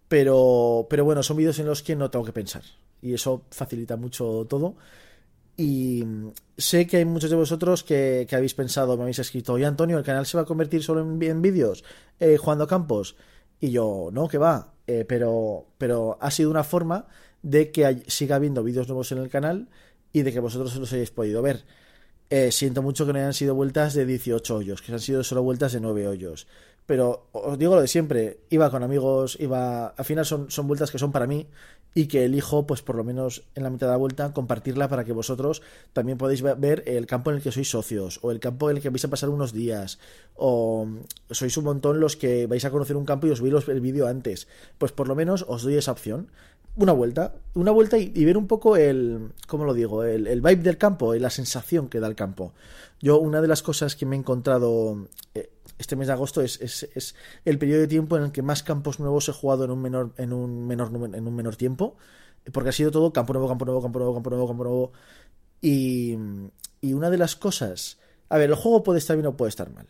pero, 0.06 0.86
pero 0.90 1.02
bueno, 1.02 1.22
son 1.22 1.38
vídeos 1.38 1.58
en 1.60 1.64
los 1.64 1.82
que 1.82 1.96
no 1.96 2.10
tengo 2.10 2.26
que 2.26 2.32
pensar. 2.34 2.62
Y 3.00 3.14
eso 3.14 3.44
facilita 3.50 3.96
mucho 3.96 4.46
todo. 4.50 4.76
Y 5.56 6.04
sé 6.58 6.86
que 6.86 6.98
hay 6.98 7.06
muchos 7.06 7.30
de 7.30 7.36
vosotros 7.36 7.84
que, 7.84 8.28
habéis 8.32 8.52
pensado, 8.52 8.98
me 8.98 9.04
habéis 9.04 9.20
escrito, 9.20 9.54
oye 9.54 9.64
Antonio, 9.64 9.96
¿el 9.96 10.04
canal 10.04 10.26
se 10.26 10.36
va 10.36 10.42
a 10.42 10.46
convertir 10.46 10.82
solo 10.82 11.00
en, 11.00 11.42
vídeos 11.42 11.84
eh, 12.20 12.36
jugando 12.36 12.66
campos? 12.66 13.16
Y 13.60 13.70
yo, 13.70 14.10
no, 14.12 14.28
que 14.28 14.38
va, 14.38 14.72
eh, 14.86 15.04
pero, 15.06 15.66
pero 15.78 16.18
ha 16.20 16.30
sido 16.30 16.50
una 16.50 16.64
forma 16.64 17.06
de 17.42 17.70
que 17.70 18.02
siga 18.06 18.36
habiendo 18.36 18.62
vídeos 18.62 18.88
nuevos 18.88 19.12
en 19.12 19.18
el 19.18 19.28
canal 19.28 19.68
y 20.12 20.22
de 20.22 20.32
que 20.32 20.40
vosotros 20.40 20.74
los 20.76 20.92
hayáis 20.92 21.10
podido 21.10 21.42
ver. 21.42 21.64
Eh, 22.30 22.52
siento 22.52 22.82
mucho 22.82 23.06
que 23.06 23.12
no 23.12 23.18
hayan 23.18 23.32
sido 23.32 23.54
vueltas 23.54 23.94
de 23.94 24.04
18 24.04 24.56
hoyos, 24.56 24.82
que 24.82 24.92
han 24.92 25.00
sido 25.00 25.24
solo 25.24 25.42
vueltas 25.42 25.72
de 25.72 25.80
9 25.80 26.08
hoyos. 26.08 26.46
Pero 26.88 27.28
os 27.32 27.58
digo 27.58 27.74
lo 27.74 27.82
de 27.82 27.86
siempre, 27.86 28.40
iba 28.48 28.70
con 28.70 28.82
amigos, 28.82 29.36
iba. 29.40 29.88
Al 29.88 30.04
final 30.06 30.24
son, 30.24 30.50
son 30.50 30.66
vueltas 30.66 30.90
que 30.90 30.98
son 30.98 31.12
para 31.12 31.26
mí 31.26 31.46
y 31.92 32.06
que 32.06 32.24
elijo, 32.24 32.66
pues 32.66 32.80
por 32.80 32.96
lo 32.96 33.04
menos 33.04 33.44
en 33.54 33.62
la 33.62 33.68
mitad 33.68 33.88
de 33.88 33.92
la 33.92 33.98
vuelta, 33.98 34.32
compartirla 34.32 34.88
para 34.88 35.04
que 35.04 35.12
vosotros 35.12 35.60
también 35.92 36.16
podáis 36.16 36.40
ver 36.40 36.84
el 36.86 37.04
campo 37.04 37.28
en 37.28 37.36
el 37.36 37.42
que 37.42 37.52
sois 37.52 37.68
socios, 37.68 38.20
o 38.22 38.30
el 38.30 38.40
campo 38.40 38.70
en 38.70 38.78
el 38.78 38.82
que 38.82 38.88
vais 38.88 39.04
a 39.04 39.08
pasar 39.08 39.28
unos 39.28 39.52
días, 39.52 39.98
o 40.34 40.88
sois 41.30 41.54
un 41.58 41.64
montón 41.64 42.00
los 42.00 42.16
que 42.16 42.46
vais 42.46 42.64
a 42.64 42.70
conocer 42.70 42.96
un 42.96 43.04
campo 43.04 43.26
y 43.26 43.32
os 43.32 43.42
veis 43.42 43.68
el 43.68 43.82
vídeo 43.82 44.06
antes. 44.06 44.48
Pues 44.78 44.92
por 44.92 45.08
lo 45.08 45.14
menos 45.14 45.44
os 45.46 45.64
doy 45.64 45.76
esa 45.76 45.92
opción. 45.92 46.30
Una 46.78 46.92
vuelta, 46.92 47.34
una 47.54 47.72
vuelta 47.72 47.98
y, 47.98 48.24
ver 48.24 48.36
un 48.36 48.46
poco 48.46 48.76
el, 48.76 49.32
¿cómo 49.48 49.64
lo 49.64 49.74
digo? 49.74 50.04
El, 50.04 50.40
vibe 50.40 50.62
del 50.62 50.78
campo, 50.78 51.12
la 51.16 51.28
sensación 51.28 51.88
que 51.88 51.98
da 51.98 52.06
el 52.06 52.14
campo. 52.14 52.54
Yo, 53.00 53.18
una 53.18 53.40
de 53.40 53.48
las 53.48 53.64
cosas 53.64 53.96
que 53.96 54.06
me 54.06 54.14
he 54.14 54.18
encontrado 54.20 55.08
eh, 55.34 55.50
este 55.76 55.96
mes 55.96 56.06
de 56.06 56.12
agosto 56.12 56.40
es, 56.40 56.60
es, 56.60 57.16
el 57.44 57.58
periodo 57.58 57.80
de 57.80 57.88
tiempo 57.88 58.16
en 58.16 58.22
el 58.22 58.30
que 58.30 58.42
más 58.42 58.62
campos 58.62 59.00
nuevos 59.00 59.28
he 59.28 59.32
jugado 59.32 59.64
en 59.64 59.72
un 59.72 59.82
menor, 59.82 60.12
en 60.18 60.32
un 60.32 60.68
menor, 60.68 60.92
en 60.94 61.26
un 61.26 61.34
menor 61.34 61.56
tiempo, 61.56 61.96
porque 62.52 62.68
ha 62.68 62.72
sido 62.72 62.92
todo 62.92 63.12
campo 63.12 63.32
nuevo, 63.32 63.48
campo 63.48 63.64
nuevo, 63.64 63.82
campo 63.82 63.98
nuevo, 63.98 64.14
campo 64.14 64.30
nuevo, 64.30 64.46
campo 64.46 64.62
nuevo. 64.62 64.92
Y, 65.60 66.16
y 66.80 66.92
una 66.92 67.10
de 67.10 67.18
las 67.18 67.34
cosas, 67.34 67.98
a 68.28 68.38
ver, 68.38 68.50
el 68.50 68.56
juego 68.56 68.84
puede 68.84 69.00
estar 69.00 69.16
bien 69.16 69.26
o 69.26 69.36
puede 69.36 69.48
estar 69.48 69.68
mal, 69.72 69.88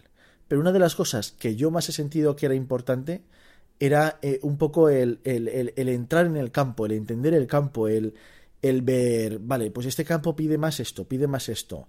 pero 0.48 0.62
una 0.62 0.72
de 0.72 0.78
las 0.78 0.94
cosas 0.94 1.32
que 1.32 1.54
yo 1.54 1.70
más 1.70 1.86
he 1.90 1.92
sentido 1.92 2.34
que 2.34 2.46
era 2.46 2.54
importante 2.54 3.24
era 3.80 4.18
eh, 4.22 4.40
un 4.42 4.58
poco 4.58 4.88
el, 4.88 5.20
el, 5.24 5.48
el, 5.48 5.88
entrar 5.88 6.26
en 6.26 6.36
el 6.36 6.50
campo, 6.50 6.86
el 6.86 6.92
entender 6.92 7.34
el 7.34 7.46
campo, 7.46 7.88
el, 7.88 8.14
el 8.62 8.82
ver, 8.82 9.38
vale, 9.38 9.70
pues 9.70 9.86
este 9.86 10.04
campo 10.04 10.34
pide 10.34 10.58
más 10.58 10.80
esto, 10.80 11.04
pide 11.04 11.26
más 11.26 11.48
esto 11.48 11.88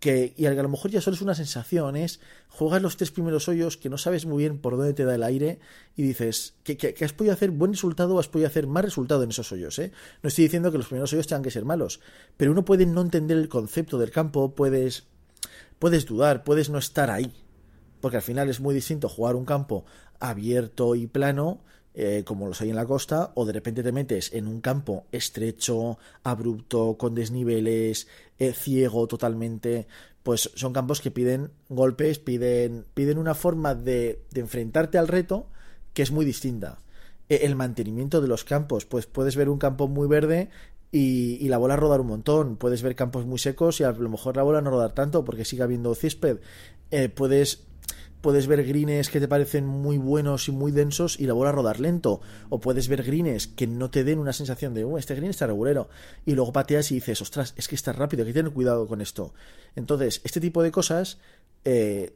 que, 0.00 0.32
y 0.36 0.46
a 0.46 0.54
lo 0.54 0.68
mejor 0.68 0.90
ya 0.90 1.00
solo 1.00 1.16
es 1.16 1.22
una 1.22 1.34
sensación, 1.34 1.96
es 1.96 2.20
jugar 2.48 2.82
los 2.82 2.96
tres 2.96 3.10
primeros 3.10 3.48
hoyos 3.48 3.76
que 3.76 3.88
no 3.88 3.98
sabes 3.98 4.26
muy 4.26 4.38
bien 4.38 4.58
por 4.58 4.76
dónde 4.76 4.94
te 4.94 5.04
da 5.04 5.14
el 5.14 5.22
aire 5.22 5.58
y 5.96 6.02
dices 6.02 6.54
que, 6.62 6.76
que, 6.76 7.04
has 7.04 7.12
podido 7.12 7.34
hacer 7.34 7.50
buen 7.50 7.72
resultado 7.72 8.14
o 8.14 8.20
has 8.20 8.28
podido 8.28 8.46
hacer 8.46 8.66
más 8.66 8.84
resultado 8.84 9.24
en 9.24 9.30
esos 9.30 9.50
hoyos. 9.50 9.78
¿eh? 9.78 9.92
No 10.22 10.28
estoy 10.28 10.44
diciendo 10.44 10.70
que 10.70 10.78
los 10.78 10.86
primeros 10.86 11.12
hoyos 11.12 11.26
tengan 11.26 11.42
que 11.42 11.50
ser 11.50 11.64
malos, 11.64 12.00
pero 12.36 12.52
uno 12.52 12.64
puede 12.64 12.86
no 12.86 13.00
entender 13.00 13.38
el 13.38 13.48
concepto 13.48 13.98
del 13.98 14.10
campo, 14.10 14.54
puedes, 14.54 15.04
puedes 15.78 16.06
dudar, 16.06 16.44
puedes 16.44 16.70
no 16.70 16.78
estar 16.78 17.10
ahí, 17.10 17.32
porque 18.00 18.18
al 18.18 18.22
final 18.22 18.48
es 18.48 18.60
muy 18.60 18.74
distinto 18.74 19.08
jugar 19.08 19.36
un 19.36 19.44
campo 19.44 19.84
abierto 20.20 20.94
y 20.94 21.06
plano 21.06 21.60
eh, 22.00 22.22
como 22.24 22.46
los 22.46 22.60
hay 22.60 22.70
en 22.70 22.76
la 22.76 22.86
costa, 22.86 23.32
o 23.34 23.44
de 23.44 23.52
repente 23.52 23.82
te 23.82 23.90
metes 23.90 24.32
en 24.32 24.46
un 24.46 24.60
campo 24.60 25.06
estrecho, 25.10 25.98
abrupto, 26.22 26.96
con 26.96 27.16
desniveles, 27.16 28.06
eh, 28.38 28.52
ciego 28.52 29.08
totalmente, 29.08 29.88
pues 30.22 30.52
son 30.54 30.72
campos 30.72 31.00
que 31.00 31.10
piden 31.10 31.50
golpes, 31.68 32.20
piden, 32.20 32.86
piden 32.94 33.18
una 33.18 33.34
forma 33.34 33.74
de, 33.74 34.22
enfrentarte 34.32 34.96
al 34.96 35.08
reto 35.08 35.48
que 35.92 36.02
es 36.02 36.12
muy 36.12 36.24
distinta. 36.24 36.78
E, 37.28 37.46
el 37.46 37.56
mantenimiento 37.56 38.20
de 38.20 38.28
los 38.28 38.44
campos, 38.44 38.86
pues 38.86 39.06
puedes 39.06 39.34
ver 39.34 39.48
un 39.48 39.58
campo 39.58 39.88
muy 39.88 40.06
verde 40.06 40.50
y, 40.92 41.44
y, 41.44 41.48
la 41.48 41.58
bola 41.58 41.74
rodar 41.74 42.00
un 42.00 42.06
montón. 42.06 42.58
Puedes 42.58 42.82
ver 42.82 42.94
campos 42.94 43.26
muy 43.26 43.40
secos 43.40 43.80
y 43.80 43.84
a 43.84 43.90
lo 43.90 44.08
mejor 44.08 44.36
la 44.36 44.44
bola 44.44 44.60
no 44.60 44.70
rodar 44.70 44.92
tanto 44.92 45.24
porque 45.24 45.44
sigue 45.44 45.64
habiendo 45.64 45.92
césped. 45.96 46.38
Eh, 46.90 47.08
puedes 47.08 47.66
puedes 48.20 48.46
ver 48.46 48.64
greens 48.64 49.10
que 49.10 49.20
te 49.20 49.28
parecen 49.28 49.66
muy 49.66 49.98
buenos 49.98 50.48
y 50.48 50.52
muy 50.52 50.72
densos 50.72 51.18
y 51.18 51.26
la 51.26 51.32
bola 51.32 51.52
rodar 51.52 51.80
lento. 51.80 52.20
O 52.48 52.60
puedes 52.60 52.88
ver 52.88 53.02
greens 53.02 53.46
que 53.46 53.66
no 53.66 53.90
te 53.90 54.04
den 54.04 54.18
una 54.18 54.32
sensación 54.32 54.74
de, 54.74 54.84
oh, 54.84 54.98
este 54.98 55.14
green 55.14 55.30
está 55.30 55.46
regulero. 55.46 55.88
Y 56.26 56.34
luego 56.34 56.52
pateas 56.52 56.90
y 56.90 56.96
dices, 56.96 57.22
ostras, 57.22 57.54
es 57.56 57.68
que 57.68 57.74
está 57.74 57.92
rápido, 57.92 58.22
hay 58.22 58.28
que 58.28 58.34
tener 58.34 58.52
cuidado 58.52 58.86
con 58.86 59.00
esto. 59.00 59.34
Entonces, 59.76 60.20
este 60.24 60.40
tipo 60.40 60.62
de 60.62 60.70
cosas 60.70 61.18
eh, 61.64 62.14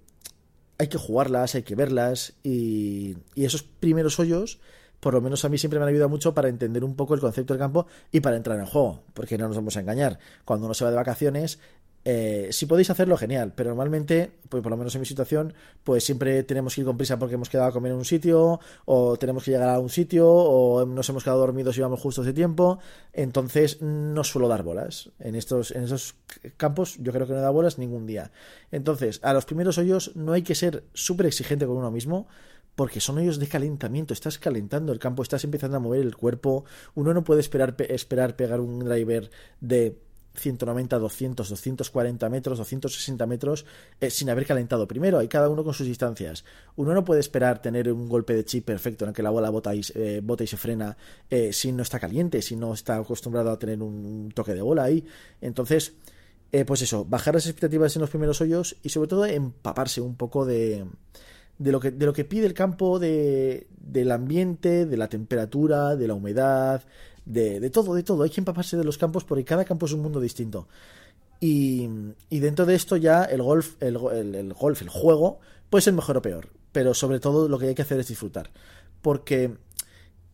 hay 0.79 0.89
que 0.89 0.99
jugarlas, 0.99 1.55
hay 1.55 1.63
que 1.63 1.75
verlas. 1.75 2.35
Y, 2.43 3.17
y 3.35 3.45
esos 3.45 3.63
primeros 3.63 4.19
hoyos, 4.19 4.61
por 5.01 5.15
lo 5.15 5.21
menos 5.21 5.45
a 5.45 5.49
mí 5.49 5.59
siempre 5.59 5.79
me 5.79 5.85
han 5.85 5.91
ayudado 5.91 6.09
mucho 6.09 6.35
para 6.35 6.49
entender 6.49 6.85
un 6.85 6.97
poco 6.97 7.15
el 7.15 7.21
concepto 7.21 7.55
del 7.55 7.61
campo 7.61 7.87
y 8.11 8.21
para 8.21 8.37
entrar 8.37 8.57
en 8.57 8.65
el 8.65 8.69
juego. 8.69 9.03
Porque 9.15 9.39
no 9.39 9.47
nos 9.47 9.57
vamos 9.57 9.77
a 9.77 9.81
engañar. 9.81 10.19
Cuando 10.45 10.67
uno 10.67 10.75
se 10.75 10.85
va 10.85 10.91
de 10.91 10.97
vacaciones, 10.97 11.59
eh, 12.05 12.49
si 12.51 12.67
podéis 12.67 12.91
hacerlo, 12.91 13.17
genial, 13.17 13.53
pero 13.55 13.71
normalmente, 13.71 14.33
pues 14.49 14.63
por 14.63 14.71
lo 14.71 14.77
menos 14.77 14.95
en 14.95 15.01
mi 15.01 15.07
situación, 15.07 15.55
pues 15.85 16.03
siempre 16.05 16.43
tenemos 16.43 16.75
que 16.75 16.81
ir 16.81 16.87
con 16.87 16.97
prisa 16.97 17.19
porque 17.19 17.37
hemos 17.37 17.49
quedado 17.49 17.69
a 17.69 17.73
comer 17.73 17.93
en 17.93 17.99
un 17.99 18.05
sitio, 18.05 18.59
o 18.85 19.17
tenemos 19.17 19.45
que 19.45 19.53
llegar 19.53 19.69
a 19.69 19.79
un 19.79 19.89
sitio, 19.89 20.29
o 20.29 20.85
nos 20.85 21.09
hemos 21.09 21.23
quedado 21.23 21.41
dormidos 21.41 21.79
y 21.79 21.81
vamos 21.81 22.01
justo 22.01 22.23
ese 22.23 22.33
tiempo, 22.33 22.81
entonces 23.13 23.81
no 23.83 24.25
suelo 24.25 24.49
dar 24.49 24.63
bolas. 24.63 25.11
En 25.21 25.37
estos, 25.37 25.71
en 25.71 25.85
esos 25.85 26.17
campos 26.57 26.97
yo 27.01 27.13
creo 27.13 27.27
que 27.27 27.35
no 27.35 27.41
da 27.41 27.51
bolas 27.51 27.79
ningún 27.79 28.07
día. 28.07 28.33
Entonces, 28.71 29.21
a 29.23 29.33
los 29.33 29.45
primeros 29.45 29.79
hoyos 29.79 30.17
no 30.17 30.33
hay 30.33 30.43
que 30.43 30.55
ser 30.55 30.85
súper 30.95 31.27
exigente 31.27 31.67
con 31.67 31.77
uno 31.77 31.91
mismo, 31.91 32.27
porque 32.75 33.01
son 33.01 33.19
hoyos 33.19 33.39
de 33.39 33.49
calentamiento, 33.49 34.15
estás 34.15 34.39
calentando 34.39 34.93
el 34.93 34.99
campo, 34.99 35.23
estás 35.23 35.45
empezando 35.45 35.77
a 35.77 35.81
mover 35.81 36.01
el 36.01 36.17
cuerpo, 36.17 36.65
uno 36.95 37.13
no 37.15 37.23
puede 37.23 37.41
esperar, 37.41 37.77
esperar 37.79 38.35
pegar 38.35 38.61
un 38.61 38.81
driver 38.81 39.31
de 39.61 39.99
190, 40.35 40.99
200, 40.99 41.49
240 41.49 42.29
metros, 42.29 42.59
260 42.59 43.27
metros 43.27 43.67
eh, 44.01 44.11
sin 44.11 44.31
haber 44.31 44.47
calentado 44.47 44.87
primero. 44.89 45.19
Hay 45.19 45.29
cada 45.29 45.49
uno 45.49 45.65
con 45.65 45.75
sus 45.75 45.87
distancias. 45.87 46.45
Uno 46.77 46.95
no 46.95 47.05
puede 47.05 47.21
esperar 47.21 47.61
tener 47.61 47.93
un 47.93 48.09
golpe 48.09 48.35
de 48.35 48.45
chip 48.45 48.65
perfecto 48.65 49.05
en 49.05 49.11
el 49.11 49.15
que 49.15 49.23
la 49.23 49.31
bola 49.31 49.51
bota 49.51 49.75
y, 49.75 49.83
eh, 49.95 50.23
y 50.39 50.47
se 50.47 50.57
frena 50.57 50.97
eh, 51.29 51.53
si 51.53 51.73
no 51.73 51.83
está 51.83 51.99
caliente, 51.99 52.43
si 52.43 52.57
no 52.57 52.75
está 52.75 52.97
acostumbrado 52.97 53.51
a 53.51 53.59
tener 53.59 53.83
un 53.83 54.33
toque 54.35 54.55
de 54.55 54.63
bola 54.63 54.85
ahí. 54.85 55.05
Entonces, 55.41 55.95
pues 56.67 56.83
eso, 56.83 57.07
bajar 57.07 57.33
las 57.33 57.47
expectativas 57.47 57.97
en 57.97 58.01
los 58.01 58.11
primeros 58.11 58.43
hoyos 58.43 58.77
y 58.83 58.91
sobre 58.91 59.09
todo 59.09 59.25
empaparse 59.25 60.03
un 60.03 60.17
poco 60.17 60.45
de, 60.45 60.85
de, 61.59 61.73
lo, 61.73 61.81
que, 61.81 61.91
de 61.91 62.07
lo 62.07 62.13
que 62.13 62.25
pide 62.25 62.47
el 62.47 62.55
campo, 62.55 62.99
de, 62.99 63.67
del 63.79 64.11
ambiente, 64.11 64.85
de 64.85 64.97
la 64.97 65.09
temperatura, 65.09 65.97
de 65.97 66.09
la 66.09 66.15
humedad, 66.15 66.83
de, 67.25 67.71
todo, 67.71 67.95
de 67.95 68.03
todo. 68.03 68.23
Hay 68.23 68.31
que 68.31 68.41
empaparse 68.41 68.77
de 68.77 68.85
los 68.85 68.99
campos 68.99 69.25
porque 69.25 69.45
cada 69.45 69.65
campo 69.65 69.87
es 69.87 69.93
un 69.93 70.01
mundo 70.01 70.21
distinto. 70.21 70.69
Y, 71.41 71.89
y 72.31 72.39
dentro 72.39 72.67
de 72.67 72.75
esto 72.75 72.97
ya 72.97 73.25
el 73.25 73.43
golf, 73.43 73.75
el, 73.81 73.97
el, 74.35 74.53
golf, 74.53 74.83
el 74.83 74.89
juego, 74.89 75.41
puede 75.71 75.83
ser 75.83 75.95
mejor 75.95 76.17
o 76.17 76.23
peor. 76.23 76.49
Pero 76.73 76.95
sobre 76.95 77.21
todo 77.21 77.49
lo 77.49 77.59
que 77.59 77.69
hay 77.69 77.75
que 77.75 77.83
hacer 77.83 77.99
es 77.99 78.09
disfrutar. 78.09 78.51
Porque 79.03 79.57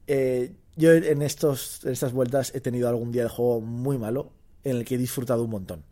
eh, 0.07 0.53
yo 0.77 0.93
en, 0.93 1.23
estos, 1.23 1.85
estas 1.85 2.13
vueltas 2.13 2.55
he 2.55 2.61
tenido 2.61 2.89
algún 2.89 3.11
día 3.11 3.25
de 3.25 3.29
juego 3.29 3.61
muy 3.61 3.99
malo 3.99 4.33
en 4.65 4.77
el 4.77 4.85
que 4.85 4.95
he 4.95 4.99
disfrutado 4.99 5.45
un 5.45 5.51
montón. 5.51 5.85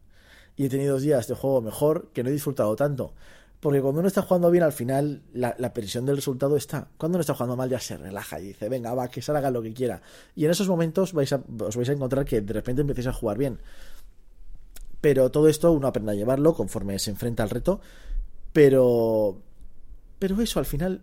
Y 0.56 0.66
he 0.66 0.68
tenido 0.68 0.98
días 0.98 1.26
de 1.26 1.34
juego 1.34 1.60
mejor 1.60 2.10
que 2.12 2.22
no 2.22 2.30
he 2.30 2.32
disfrutado 2.32 2.76
tanto. 2.76 3.14
Porque 3.66 3.82
cuando 3.82 3.98
uno 3.98 4.06
está 4.06 4.22
jugando 4.22 4.48
bien, 4.48 4.62
al 4.62 4.72
final 4.72 5.22
la, 5.34 5.74
presión 5.74 6.06
del 6.06 6.14
resultado 6.14 6.56
está. 6.56 6.86
Cuando 6.96 7.16
uno 7.16 7.22
está 7.22 7.34
jugando 7.34 7.56
mal, 7.56 7.68
ya 7.68 7.80
se 7.80 7.96
relaja 7.96 8.38
y 8.38 8.44
dice, 8.44 8.68
venga, 8.68 8.94
va, 8.94 9.08
que 9.08 9.20
salga 9.20 9.50
lo 9.50 9.60
que 9.60 9.74
quiera. 9.74 10.00
Y 10.36 10.44
en 10.44 10.52
esos 10.52 10.68
momentos 10.68 11.12
vais 11.12 11.32
a, 11.32 11.42
os 11.58 11.76
vais 11.76 11.88
a 11.88 11.92
encontrar 11.92 12.24
que 12.24 12.40
de 12.40 12.52
repente 12.52 12.82
empecéis 12.82 13.08
a 13.08 13.12
jugar 13.12 13.38
bien. 13.38 13.58
Pero 15.00 15.32
todo 15.32 15.48
esto 15.48 15.72
uno 15.72 15.88
aprende 15.88 16.12
a 16.12 16.14
llevarlo 16.14 16.54
conforme 16.54 16.96
se 17.00 17.10
enfrenta 17.10 17.42
al 17.42 17.50
reto. 17.50 17.80
Pero. 18.52 19.42
Pero 20.20 20.40
eso, 20.40 20.60
al 20.60 20.66
final, 20.66 21.02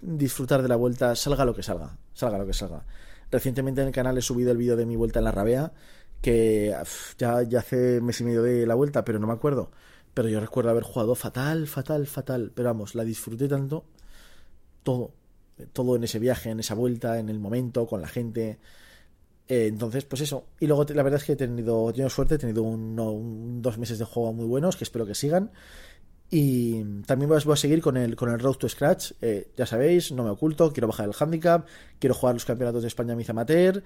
disfrutar 0.00 0.62
de 0.62 0.68
la 0.68 0.74
vuelta, 0.74 1.14
salga 1.14 1.44
lo 1.44 1.54
que 1.54 1.62
salga. 1.62 1.96
Salga 2.12 2.38
lo 2.38 2.46
que 2.46 2.54
salga. 2.54 2.84
Recientemente 3.30 3.82
en 3.82 3.86
el 3.86 3.92
canal 3.92 4.18
he 4.18 4.22
subido 4.22 4.50
el 4.50 4.56
vídeo 4.56 4.74
de 4.74 4.84
mi 4.84 4.96
vuelta 4.96 5.20
en 5.20 5.26
la 5.26 5.30
rabea. 5.30 5.72
Que 6.20 6.74
ya, 7.18 7.42
ya 7.42 7.60
hace 7.60 8.00
mes 8.00 8.20
y 8.20 8.24
medio 8.24 8.42
de 8.42 8.66
la 8.66 8.74
vuelta, 8.74 9.04
pero 9.04 9.20
no 9.20 9.28
me 9.28 9.32
acuerdo 9.32 9.70
pero 10.14 10.28
yo 10.28 10.40
recuerdo 10.40 10.70
haber 10.70 10.82
jugado 10.82 11.14
fatal, 11.14 11.66
fatal, 11.66 12.06
fatal. 12.06 12.52
Pero 12.54 12.68
vamos, 12.68 12.94
la 12.94 13.04
disfruté 13.04 13.48
tanto. 13.48 13.84
Todo. 14.82 15.12
Todo 15.72 15.96
en 15.96 16.04
ese 16.04 16.18
viaje, 16.18 16.50
en 16.50 16.60
esa 16.60 16.74
vuelta, 16.74 17.18
en 17.18 17.28
el 17.28 17.38
momento, 17.38 17.86
con 17.86 18.00
la 18.00 18.08
gente. 18.08 18.58
Eh, 19.50 19.66
entonces, 19.66 20.04
pues 20.04 20.22
eso. 20.22 20.46
Y 20.60 20.66
luego 20.66 20.84
la 20.94 21.02
verdad 21.02 21.20
es 21.20 21.26
que 21.26 21.32
he 21.32 21.36
tenido, 21.36 21.90
tenido 21.92 22.08
suerte, 22.08 22.36
he 22.36 22.38
tenido 22.38 22.62
un, 22.62 23.60
dos 23.60 23.78
meses 23.78 23.98
de 23.98 24.04
juego 24.04 24.32
muy 24.32 24.46
buenos, 24.46 24.76
que 24.76 24.84
espero 24.84 25.04
que 25.04 25.14
sigan. 25.14 25.50
Y 26.30 26.84
también 27.06 27.28
voy 27.28 27.38
a, 27.38 27.56
seguir 27.56 27.82
con 27.82 27.96
el, 27.96 28.14
con 28.14 28.30
el 28.30 28.38
Road 28.38 28.54
to 28.54 28.68
Scratch. 28.68 29.12
Eh, 29.20 29.50
ya 29.56 29.66
sabéis, 29.66 30.12
no 30.12 30.22
me 30.22 30.30
oculto, 30.30 30.72
quiero 30.72 30.86
bajar 30.86 31.08
el 31.08 31.14
handicap, 31.18 31.66
quiero 31.98 32.14
jugar 32.14 32.36
los 32.36 32.44
campeonatos 32.44 32.82
de 32.82 32.88
España 32.88 33.16
Miza 33.16 33.32
Amateur. 33.32 33.82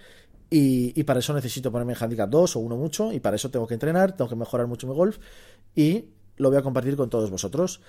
Y, 0.51 0.93
y, 0.99 1.05
para 1.05 1.21
eso 1.21 1.33
necesito 1.33 1.73
ponerme 1.73 1.95
en 1.95 1.99
handicap 1.99 2.29
2 2.29 2.57
o 2.57 2.61
uno 2.61 2.77
mucho. 2.77 3.13
Y 3.13 3.21
para 3.21 3.37
eso 3.37 3.51
tengo 3.51 3.67
que 3.67 3.75
entrenar, 3.75 4.15
tengo 4.15 4.29
que 4.29 4.37
mejorar 4.37 4.67
mucho 4.67 4.87
mi 4.87 4.95
golf. 4.95 5.19
Y 5.75 6.05
lo 6.37 6.49
voy 6.51 6.59
a 6.59 6.63
compartir 6.63 6.97
con 6.97 7.11
todos 7.11 7.31
vosotros. 7.31 7.81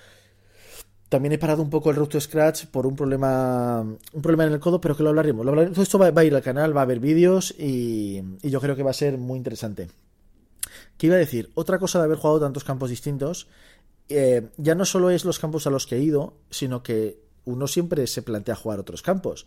También 1.08 1.32
he 1.32 1.38
parado 1.38 1.62
un 1.62 1.70
poco 1.70 1.90
el 1.90 1.96
Road 1.96 2.18
Scratch 2.18 2.66
por 2.66 2.86
un 2.86 2.96
problema 2.96 3.80
un 3.80 4.22
problema 4.22 4.44
en 4.44 4.52
el 4.52 4.60
codo, 4.60 4.80
pero 4.80 4.96
que 4.96 5.04
lo 5.04 5.10
hablaremos. 5.10 5.46
Todo 5.46 5.82
esto 5.82 5.98
va, 5.98 6.08
a 6.08 6.24
ir 6.24 6.34
al 6.34 6.42
canal, 6.42 6.76
va 6.76 6.80
a 6.80 6.84
haber 6.84 6.98
vídeos 6.98 7.54
y, 7.56 8.22
yo 8.42 8.60
creo 8.60 8.74
que 8.74 8.82
va 8.82 8.90
a 8.90 8.94
ser 8.94 9.16
muy 9.16 9.38
interesante. 9.38 9.88
¿Qué 10.98 11.06
iba 11.06 11.16
a 11.16 11.20
decir? 11.20 11.50
Otra 11.54 11.78
cosa 11.78 11.98
de 11.98 12.06
haber 12.06 12.18
jugado 12.18 12.40
tantos 12.40 12.64
campos 12.64 12.90
distintos, 12.90 13.46
eh, 14.08 14.48
ya 14.56 14.74
no 14.74 14.84
solo 14.84 15.10
es 15.10 15.24
los 15.24 15.38
campos 15.38 15.66
a 15.66 15.70
los 15.70 15.86
que 15.86 15.96
he 15.96 16.00
ido, 16.00 16.34
sino 16.50 16.82
que 16.82 17.20
uno 17.44 17.68
siempre 17.68 18.06
se 18.08 18.22
plantea 18.22 18.56
jugar 18.56 18.80
otros 18.80 19.02
campos. 19.02 19.46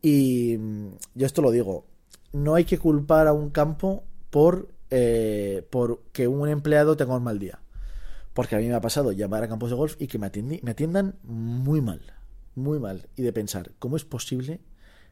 Y 0.00 0.56
mm, 0.58 0.88
yo 1.14 1.26
esto 1.26 1.42
lo 1.42 1.50
digo, 1.50 1.86
no 2.32 2.54
hay 2.54 2.64
que 2.64 2.78
culpar 2.78 3.26
a 3.26 3.32
un 3.32 3.50
campo 3.50 4.04
por, 4.30 4.68
eh, 4.90 5.66
por 5.70 6.02
que 6.12 6.28
un 6.28 6.48
empleado 6.48 6.96
tenga 6.96 7.16
un 7.16 7.24
mal 7.24 7.38
día. 7.38 7.58
Porque 8.34 8.56
a 8.56 8.58
mí 8.58 8.68
me 8.68 8.74
ha 8.74 8.80
pasado 8.80 9.12
llamar 9.12 9.44
a 9.44 9.48
campos 9.48 9.70
de 9.70 9.76
golf 9.76 9.96
y 9.98 10.08
que 10.08 10.18
me, 10.18 10.26
atiendan 10.26 11.16
muy 11.22 11.80
mal, 11.80 12.02
muy 12.54 12.78
mal. 12.78 13.08
Y 13.16 13.22
de 13.22 13.32
pensar, 13.32 13.72
¿cómo 13.78 13.96
es 13.96 14.04
posible 14.04 14.60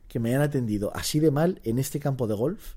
que 0.08 0.18
me 0.18 0.30
hayan 0.30 0.42
atendido 0.42 0.94
así 0.94 1.20
de 1.20 1.30
mal 1.30 1.60
en 1.64 1.78
este 1.78 2.00
campo 2.00 2.26
de 2.26 2.34
golf? 2.34 2.74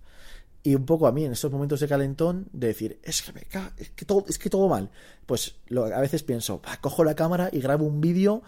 Y 0.64 0.76
un 0.76 0.86
poco 0.86 1.08
a 1.08 1.12
mí 1.12 1.26
en 1.26 1.32
estos 1.32 1.52
momentos 1.52 1.80
de 1.80 1.88
calentón 1.88 2.48
de 2.54 2.68
decir, 2.68 3.00
es 3.04 3.22
que 3.22 3.34
me 3.34 3.42
es 3.78 3.90
que 3.92 4.06
todo, 4.06 4.26
es 4.28 4.40
que 4.40 4.50
todo 4.50 4.70
mal. 4.70 4.90
Pues 5.26 5.58
a 5.72 6.00
veces 6.00 6.24
pienso, 6.24 6.62
cojo 6.82 7.04
la 7.04 7.16
cámara 7.16 7.50
y 7.52 7.60
grabo 7.60 7.86
un 7.86 8.02
vídeo 8.02 8.42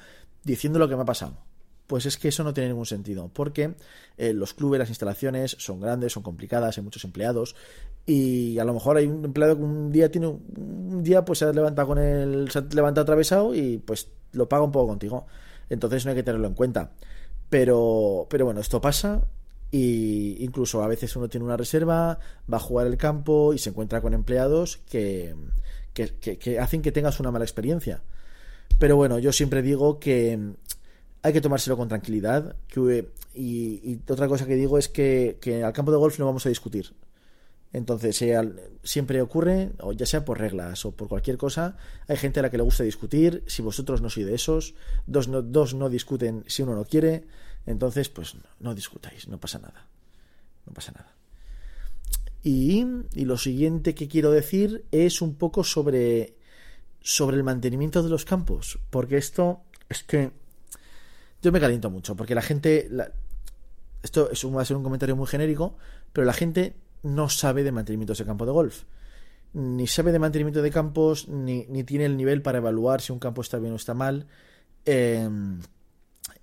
diciendo 0.44 0.80
lo 0.80 0.88
que 0.88 0.96
me 0.96 1.02
ha 1.02 1.06
pasado 1.06 1.47
pues 1.88 2.06
es 2.06 2.18
que 2.18 2.28
eso 2.28 2.44
no 2.44 2.54
tiene 2.54 2.70
ningún 2.70 2.86
sentido, 2.86 3.32
porque 3.34 3.74
eh, 4.18 4.34
los 4.34 4.54
clubes, 4.54 4.80
las 4.80 4.90
instalaciones 4.90 5.56
son 5.58 5.80
grandes, 5.80 6.14
son 6.14 6.22
complicadas, 6.22 6.78
hay 6.78 6.84
muchos 6.84 7.06
empleados 7.06 7.56
y 8.06 8.60
a 8.60 8.66
lo 8.66 8.74
mejor 8.74 8.98
hay 8.98 9.08
un 9.08 9.24
empleado 9.26 9.56
que 9.56 9.64
un 9.64 9.92
día 9.92 10.12
tiene 10.12 10.28
un 10.28 11.02
día 11.04 11.26
pues 11.26 11.40
se 11.40 11.46
ha 11.46 11.86
con 11.86 11.98
el 11.98 12.52
se 12.52 12.60
atravesado 12.60 13.56
y 13.56 13.78
pues 13.80 14.10
lo 14.34 14.50
paga 14.50 14.64
un 14.64 14.72
poco 14.72 14.88
contigo. 14.88 15.26
Entonces 15.70 16.06
no 16.06 16.12
hay 16.12 16.18
que 16.18 16.24
tenerlo 16.24 16.48
en 16.48 16.54
cuenta. 16.54 16.92
Pero 17.50 18.28
pero 18.30 18.46
bueno, 18.46 18.60
esto 18.62 18.82
pasa 18.82 19.24
y 19.72 20.38
incluso 20.44 20.84
a 20.84 20.88
veces 20.88 21.16
uno 21.16 21.30
tiene 21.30 21.46
una 21.46 21.58
reserva, 21.58 22.20
va 22.52 22.58
a 22.58 22.62
jugar 22.62 22.88
el 22.88 22.98
campo 22.98 23.54
y 23.54 23.58
se 23.58 23.70
encuentra 23.70 24.02
con 24.02 24.14
empleados 24.14 24.78
que, 24.90 25.36
que, 25.94 26.38
que 26.38 26.60
hacen 26.60 26.82
que 26.82 26.92
tengas 26.92 27.20
una 27.20 27.32
mala 27.32 27.46
experiencia. 27.46 28.02
Pero 28.80 28.96
bueno, 28.96 29.20
yo 29.20 29.32
siempre 29.32 29.62
digo 29.62 30.00
que 30.00 30.56
hay 31.28 31.34
que 31.34 31.42
tomárselo 31.42 31.76
con 31.76 31.90
tranquilidad. 31.90 32.56
y, 33.36 34.00
otra 34.10 34.28
cosa 34.28 34.46
que 34.46 34.56
digo 34.56 34.78
es 34.78 34.88
que, 34.88 35.38
al 35.64 35.74
campo 35.74 35.92
de 35.92 35.98
golf 35.98 36.18
no 36.20 36.26
vamos 36.26 36.46
a 36.46 36.50
discutir. 36.50 36.94
Entonces, 37.74 38.24
siempre 38.84 39.22
ocurre, 39.22 39.72
o 39.82 39.92
ya 39.92 40.06
sea 40.06 40.24
por 40.24 40.40
reglas 40.40 40.86
o 40.86 40.92
por 40.92 41.10
cualquier 41.10 41.38
cosa, 41.38 41.76
hay 42.08 42.16
gente 42.16 42.40
a 42.40 42.44
la 42.44 42.50
que 42.50 42.56
le 42.56 42.64
gusta 42.64 42.84
discutir. 42.84 43.44
Si 43.46 43.62
vosotros 43.62 44.02
no 44.02 44.10
sois 44.10 44.26
de 44.26 44.36
esos, 44.36 44.74
dos 45.06 45.28
no, 45.28 45.42
dos 45.42 45.74
no 45.74 45.90
discuten 45.90 46.46
si 46.48 46.64
uno 46.64 46.76
no 46.76 46.86
quiere. 46.86 47.28
Entonces, 47.66 48.08
pues 48.08 48.38
no, 48.62 48.74
discutáis, 48.74 49.28
no 49.28 49.38
pasa 49.38 49.60
nada. 49.60 49.86
No 50.66 50.72
pasa 50.72 50.94
nada. 50.94 51.14
Y, 52.42 52.86
y, 53.14 53.26
lo 53.26 53.38
siguiente 53.38 53.94
que 53.96 54.08
quiero 54.08 54.32
decir 54.32 54.86
es 54.92 55.22
un 55.22 55.36
poco 55.36 55.66
sobre, 55.66 56.38
sobre 57.02 57.36
el 57.36 57.44
mantenimiento 57.44 58.02
de 58.02 58.10
los 58.10 58.24
campos. 58.24 58.80
Porque 58.90 59.18
esto 59.18 59.60
es 59.90 60.04
que 60.04 60.32
yo 61.42 61.52
me 61.52 61.60
caliento 61.60 61.90
mucho, 61.90 62.16
porque 62.16 62.36
la 62.36 62.42
gente, 62.42 62.90
esto 64.04 64.32
es 64.32 64.46
va 64.46 64.62
a 64.62 64.66
ser 64.66 64.78
un 64.78 64.84
comentario 64.84 65.16
muy 65.16 65.28
genérico, 65.28 65.76
pero 66.14 66.26
la 66.26 66.34
gente 66.34 66.76
no 67.04 67.30
sabe 67.30 67.64
de 67.64 67.72
mantenimiento 67.72 68.14
de 68.14 68.26
campo 68.26 68.46
de 68.46 68.52
golf. 68.52 68.84
Ni 69.54 69.88
sabe 69.88 70.12
de 70.12 70.20
mantenimiento 70.20 70.62
de 70.62 70.72
campos, 70.72 71.28
ni, 71.30 71.66
ni 71.68 71.84
tiene 71.84 72.06
el 72.06 72.18
nivel 72.18 72.42
para 72.42 72.58
evaluar 72.58 73.02
si 73.02 73.12
un 73.12 73.20
campo 73.20 73.42
está 73.42 73.60
bien 73.60 73.74
o 73.74 73.76
está 73.76 73.94
mal. 73.94 74.28
Em, 74.86 75.62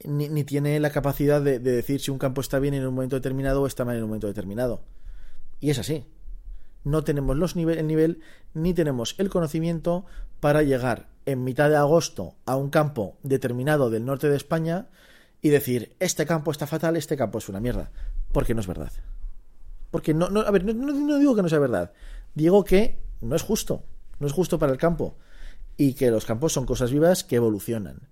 ni, 0.05 0.29
ni, 0.29 0.45
tiene 0.45 0.79
la 0.81 0.91
capacidad 0.91 1.41
de, 1.41 1.59
de, 1.59 1.73
decir 1.73 2.01
si 2.01 2.11
un 2.11 2.19
campo 2.19 2.41
está 2.41 2.59
bien 2.59 2.75
en 2.75 2.87
un 2.87 2.95
momento 2.95 3.17
determinado 3.17 3.63
o 3.63 3.67
está 3.67 3.85
mal 3.85 3.97
en 3.97 4.03
un 4.03 4.09
momento 4.09 4.27
determinado. 4.27 4.83
Y 5.61 5.71
es 5.71 5.79
así. 5.79 6.05
No 6.83 7.05
tenemos 7.05 7.37
los 7.37 7.57
nivel, 7.57 7.79
el 7.79 7.87
nivel 7.87 8.21
ni 8.53 8.75
tenemos 8.75 9.15
el 9.19 9.31
conocimiento 9.31 10.05
para 10.41 10.63
llegar 10.63 11.14
en 11.27 11.45
mitad 11.45 11.71
de 11.71 11.77
agosto 11.77 12.35
a 12.47 12.57
un 12.57 12.71
campo 12.71 13.17
determinado 13.23 13.91
del 13.91 14.05
norte 14.05 14.29
de 14.29 14.37
España 14.37 14.89
y 15.41 15.51
decir, 15.51 15.95
este 16.01 16.27
campo 16.27 16.51
está 16.51 16.67
fatal, 16.67 16.97
este 16.97 17.17
campo 17.17 17.39
es 17.39 17.49
una 17.49 17.61
mierda. 17.61 17.91
Porque 18.33 18.55
no 18.55 18.61
es 18.61 18.67
verdad. 18.67 18.93
Porque 19.91 20.15
no, 20.15 20.29
no 20.29 20.41
a 20.41 20.51
ver, 20.51 20.65
no, 20.65 21.19
digo 21.19 21.37
que 21.37 21.43
no 21.43 21.49
sea 21.49 21.59
verdad. 21.59 21.93
Digo 22.35 22.65
que 22.65 22.99
no 23.21 23.37
es 23.37 23.43
justo. 23.43 23.85
No 24.19 24.27
es 24.27 24.33
justo 24.33 24.59
para 24.59 24.73
el 24.73 24.79
campo. 24.79 25.17
Y 25.77 25.95
que 25.95 26.11
los 26.11 26.25
campos 26.25 26.53
son 26.53 26.67
cosas 26.67 26.91
vivas 26.91 27.25
que 27.25 27.37
evolucionan. 27.37 28.09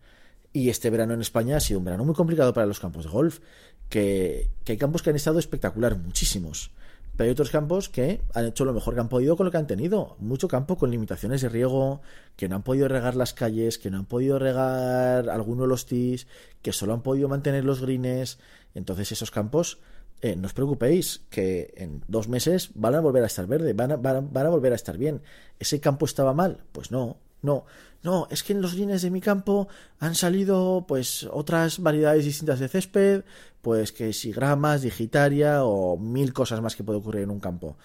Y 0.52 0.68
este 0.68 0.90
verano 0.90 1.14
en 1.14 1.22
España 1.22 1.56
ha 1.56 1.60
sido 1.60 1.78
un 1.78 1.86
verano 1.86 2.04
muy 2.04 2.14
complicado 2.14 2.52
para 2.52 2.66
los 2.66 2.80
campos 2.80 3.04
de 3.04 3.10
golf. 3.10 3.40
Que, 3.88 4.50
que 4.64 4.72
hay 4.72 4.78
campos 4.78 5.02
que 5.02 5.10
han 5.10 5.16
estado 5.16 5.38
espectacular, 5.38 5.96
muchísimos. 5.96 6.70
Pero 7.16 7.26
hay 7.26 7.32
otros 7.32 7.50
campos 7.50 7.88
que 7.88 8.22
han 8.34 8.46
hecho 8.46 8.64
lo 8.64 8.72
mejor 8.72 8.94
que 8.94 9.00
han 9.00 9.08
podido 9.08 9.36
con 9.36 9.44
lo 9.44 9.52
que 9.52 9.58
han 9.58 9.66
tenido. 9.66 10.16
Mucho 10.18 10.48
campo 10.48 10.78
con 10.78 10.90
limitaciones 10.90 11.42
de 11.42 11.50
riego, 11.50 12.00
que 12.36 12.48
no 12.48 12.56
han 12.56 12.62
podido 12.62 12.88
regar 12.88 13.16
las 13.16 13.34
calles, 13.34 13.78
que 13.78 13.90
no 13.90 13.98
han 13.98 14.06
podido 14.06 14.38
regar 14.38 15.28
alguno 15.28 15.62
de 15.62 15.68
los 15.68 15.86
tis, 15.86 16.26
que 16.62 16.72
solo 16.72 16.94
han 16.94 17.02
podido 17.02 17.28
mantener 17.28 17.64
los 17.64 17.82
greens. 17.82 18.38
Entonces 18.74 19.12
esos 19.12 19.30
campos, 19.30 19.80
eh, 20.22 20.36
no 20.36 20.46
os 20.46 20.54
preocupéis, 20.54 21.22
que 21.28 21.74
en 21.76 22.02
dos 22.08 22.28
meses 22.28 22.70
van 22.74 22.94
a 22.94 23.00
volver 23.00 23.22
a 23.22 23.26
estar 23.26 23.46
verde, 23.46 23.74
van 23.74 23.92
a, 23.92 23.96
van 23.96 24.46
a 24.46 24.48
volver 24.48 24.72
a 24.72 24.76
estar 24.76 24.96
bien. 24.96 25.20
¿Ese 25.58 25.80
campo 25.80 26.06
estaba 26.06 26.32
mal? 26.32 26.64
Pues 26.72 26.90
no, 26.90 27.18
no, 27.42 27.64
no, 28.02 28.26
es 28.30 28.42
que 28.42 28.52
en 28.52 28.62
los 28.62 28.74
greens 28.74 29.02
de 29.02 29.10
mi 29.10 29.20
campo 29.20 29.68
han 30.00 30.14
salido 30.14 30.84
pues 30.88 31.28
otras 31.30 31.78
variedades 31.78 32.24
distintas 32.24 32.58
de 32.58 32.68
césped, 32.68 33.24
pues 33.60 33.92
que 33.92 34.12
si 34.12 34.32
gramas, 34.32 34.82
digitaria 34.82 35.64
o 35.64 35.96
mil 35.96 36.32
cosas 36.32 36.60
más 36.60 36.74
que 36.74 36.82
puede 36.84 36.98
ocurrir 36.98 37.22
en 37.22 37.30
un 37.30 37.40
campo. 37.40 37.76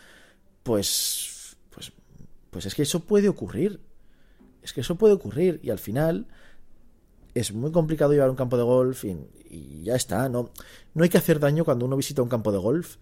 Pues 0.64 1.56
pues, 1.70 1.92
pues 2.50 2.66
es 2.66 2.76
que 2.76 2.82
eso 2.84 3.02
puede 3.02 3.30
ocurrir. 3.30 3.80
Es 4.64 4.74
que 4.74 4.82
eso 4.82 4.96
puede 4.96 5.14
ocurrir. 5.14 5.60
Y 5.64 5.70
al 5.70 5.80
final 5.80 6.28
es 7.34 7.54
muy 7.54 7.72
complicado 7.72 8.14
llevar 8.14 8.30
un 8.30 8.36
campo 8.36 8.58
de 8.58 8.64
golf 8.64 9.06
y, 9.06 9.84
ya 9.84 9.96
está. 9.96 10.28
No, 10.30 10.50
no 10.94 11.04
hay 11.04 11.10
que 11.10 11.20
hacer 11.20 11.40
daño 11.40 11.64
cuando 11.64 11.86
uno 11.86 11.96
visita 11.96 12.22
un 12.22 12.30
campo 12.30 12.52
de 12.52 12.58
golf 12.58 12.98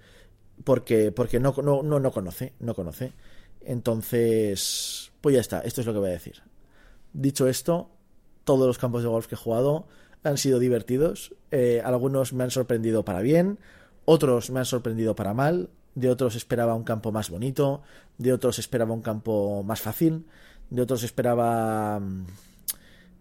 porque, 0.64 1.12
porque 1.12 1.40
no, 1.40 1.56
no, 1.64 1.82
no, 1.82 2.00
no 2.00 2.12
conoce, 2.12 2.54
no 2.60 2.76
conoce. 2.76 3.14
Entonces, 3.62 5.05
pues 5.26 5.34
ya 5.34 5.42
está, 5.42 5.62
esto 5.62 5.82
es 5.82 5.88
lo 5.88 5.94
que 5.94 5.98
voy 5.98 6.10
a 6.10 6.12
decir. 6.12 6.44
Dicho 7.12 7.48
esto, 7.48 7.90
todos 8.44 8.68
los 8.68 8.78
campos 8.78 9.02
de 9.02 9.10
golf 9.10 9.26
que 9.26 9.34
he 9.34 9.38
jugado 9.40 9.88
han 10.24 10.38
sido 10.38 10.60
divertidos. 10.60 11.34
Eh, 11.50 11.82
algunos 11.84 12.32
me 12.32 12.44
han 12.44 12.52
sorprendido 12.52 13.04
para 13.04 13.22
bien, 13.22 13.58
otros 14.06 14.52
me 14.52 14.60
han 14.60 14.66
sorprendido 14.66 15.16
para 15.16 15.34
mal. 15.34 15.72
De 15.96 16.12
otros 16.12 16.36
esperaba 16.36 16.76
un 16.76 16.84
campo 16.84 17.12
más 17.12 17.32
bonito, 17.32 17.82
de 18.20 18.34
otros 18.34 18.60
esperaba 18.60 18.94
un 18.94 19.02
campo 19.02 19.64
más 19.64 19.82
fácil, 19.82 20.28
de 20.70 20.84
otros 20.84 21.02
esperaba 21.02 22.00
mm, 22.00 22.28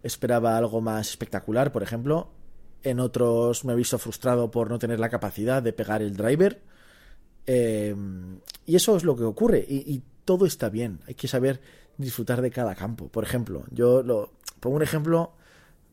esperaba 0.02 0.58
algo 0.58 0.82
más 0.82 1.08
espectacular, 1.08 1.72
por 1.72 1.82
ejemplo. 1.82 2.28
En 2.82 3.00
otros 3.00 3.64
me 3.64 3.72
he 3.72 3.76
visto 3.76 3.96
frustrado 3.96 4.50
por 4.50 4.68
no 4.68 4.78
tener 4.78 5.00
la 5.00 5.08
capacidad 5.08 5.62
de 5.62 5.72
pegar 5.72 6.02
el 6.02 6.18
driver. 6.18 6.60
Eh, 7.46 7.96
y 8.66 8.76
eso 8.76 8.94
es 8.94 9.04
lo 9.04 9.16
que 9.16 9.24
ocurre. 9.24 9.64
Y, 9.66 10.02
todo 10.24 10.46
está 10.46 10.70
bien. 10.70 11.00
Hay 11.06 11.14
que 11.14 11.28
saber 11.28 11.60
disfrutar 11.98 12.42
de 12.42 12.50
cada 12.50 12.74
campo. 12.74 13.08
Por 13.08 13.24
ejemplo, 13.24 13.64
yo 13.70 14.02
lo, 14.02 14.32
pongo 14.60 14.76
un 14.76 14.82
ejemplo 14.82 15.32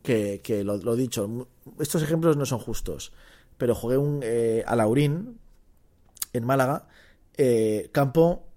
que, 0.03 0.41
que 0.43 0.63
lo, 0.63 0.93
he 0.93 0.97
dicho. 0.97 1.47
Estos 1.79 2.03
ejemplos 2.03 2.37
no 2.37 2.45
son 2.45 2.59
justos. 2.59 3.13
Pero 3.57 3.75
jugué 3.75 3.97
un, 3.97 4.21
eh, 4.23 4.63
a 4.65 4.75
Laurín 4.75 5.39
en 6.33 6.45
Málaga. 6.45 6.87
Eh, 7.37 7.89
campo 7.91 8.47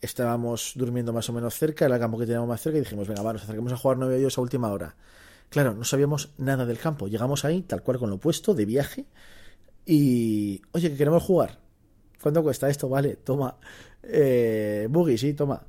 estábamos 0.00 0.72
durmiendo 0.76 1.12
más 1.12 1.28
o 1.28 1.32
menos 1.32 1.54
cerca, 1.54 1.84
era 1.84 1.96
el 1.96 2.00
campo 2.00 2.18
que 2.18 2.26
teníamos 2.26 2.48
más 2.48 2.60
cerca, 2.60 2.78
y 2.78 2.82
dijimos, 2.82 3.08
venga, 3.08 3.22
va, 3.22 3.32
nos 3.32 3.42
acercamos 3.42 3.72
a 3.72 3.76
jugar 3.76 3.98
nueve 3.98 4.26
a 4.34 4.40
última 4.40 4.70
hora. 4.70 4.94
Claro, 5.48 5.74
no 5.74 5.84
sabíamos 5.84 6.34
nada 6.38 6.66
del 6.66 6.78
campo. 6.78 7.08
Llegamos 7.08 7.44
ahí, 7.44 7.62
tal 7.62 7.82
cual 7.82 7.98
con 7.98 8.10
lo 8.10 8.18
puesto, 8.18 8.54
de 8.54 8.64
viaje, 8.64 9.06
y, 9.86 10.60
oye, 10.72 10.90
que 10.90 10.96
queremos 10.96 11.22
jugar. 11.22 11.58
¿Cuánto 12.22 12.42
cuesta 12.42 12.68
esto? 12.68 12.88
Vale, 12.88 13.16
toma. 13.16 13.56
Eh, 14.02 14.86
buggy, 14.90 15.16
sí, 15.16 15.34
toma. 15.34 15.62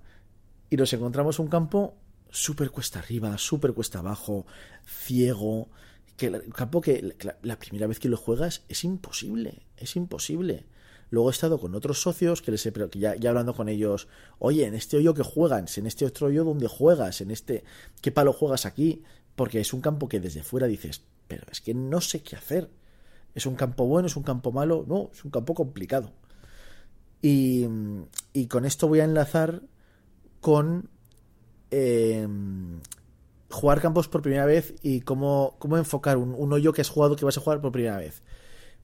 Y 0.69 0.77
nos 0.77 0.93
encontramos 0.93 1.39
un 1.39 1.47
campo 1.47 1.95
súper 2.29 2.71
cuesta 2.71 2.99
arriba, 2.99 3.37
súper 3.37 3.73
cuesta 3.73 3.99
abajo, 3.99 4.45
ciego. 4.85 5.69
Que 6.17 6.27
el 6.27 6.53
campo 6.53 6.81
que 6.81 7.15
la 7.41 7.59
primera 7.59 7.87
vez 7.87 7.99
que 7.99 8.09
lo 8.09 8.17
juegas 8.17 8.63
es 8.67 8.83
imposible, 8.83 9.65
es 9.77 9.95
imposible. 9.95 10.65
Luego 11.11 11.29
he 11.29 11.31
estado 11.31 11.59
con 11.59 11.73
otros 11.75 12.01
socios 12.01 12.41
que 12.41 12.51
les 12.51 12.65
he, 12.65 12.71
que 12.71 12.99
ya, 12.99 13.15
ya 13.15 13.29
hablando 13.29 13.55
con 13.55 13.67
ellos, 13.67 14.07
oye, 14.37 14.65
en 14.65 14.75
este 14.75 14.97
hoyo 14.97 15.13
que 15.13 15.23
juegan, 15.23 15.65
en 15.75 15.87
este 15.87 16.05
otro 16.05 16.27
hoyo 16.27 16.43
donde 16.43 16.67
juegas, 16.67 17.21
en 17.21 17.31
este, 17.31 17.63
¿qué 18.01 18.11
palo 18.11 18.31
juegas 18.31 18.65
aquí? 18.65 19.03
Porque 19.35 19.59
es 19.59 19.73
un 19.73 19.81
campo 19.81 20.07
que 20.07 20.19
desde 20.19 20.43
fuera 20.43 20.67
dices, 20.67 21.01
pero 21.27 21.43
es 21.51 21.61
que 21.61 21.73
no 21.73 22.01
sé 22.01 22.21
qué 22.21 22.35
hacer. 22.35 22.69
¿Es 23.33 23.45
un 23.45 23.55
campo 23.55 23.85
bueno? 23.85 24.07
¿Es 24.07 24.15
un 24.15 24.23
campo 24.23 24.51
malo? 24.51 24.85
No, 24.87 25.09
es 25.13 25.23
un 25.23 25.31
campo 25.31 25.53
complicado. 25.53 26.11
Y, 27.21 27.65
y 28.33 28.47
con 28.47 28.65
esto 28.65 28.87
voy 28.87 28.99
a 28.99 29.05
enlazar 29.05 29.61
con 30.41 30.89
em, 31.71 32.79
jugar 33.49 33.81
campos 33.81 34.07
por 34.07 34.21
primera 34.21 34.45
vez 34.45 34.75
y 34.81 35.01
cómo, 35.01 35.55
cómo 35.59 35.77
enfocar 35.77 36.17
un, 36.17 36.33
un, 36.35 36.53
hoyo 36.53 36.73
que 36.73 36.81
has 36.81 36.89
jugado 36.89 37.15
que 37.15 37.25
vas 37.25 37.37
a 37.37 37.41
jugar 37.41 37.61
por 37.61 37.71
primera 37.71 37.97
vez. 37.97 38.23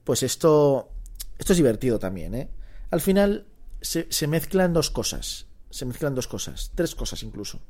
Pues 0.04 0.22
esto 0.22 0.90
esto 1.38 1.52
es 1.52 1.56
divertido 1.56 1.98
también, 1.98 2.34
¿eh? 2.34 2.48
Al 2.90 3.00
final 3.00 3.46
se, 3.80 4.26
mezclan 4.26 4.72
dos 4.72 4.90
cosas. 4.90 5.46
Se 5.70 5.84
mezclan 5.84 6.14
dos 6.14 6.28
cosas. 6.28 6.72
Tres 6.74 6.94
cosas 6.94 7.22
incluso. 7.22 7.60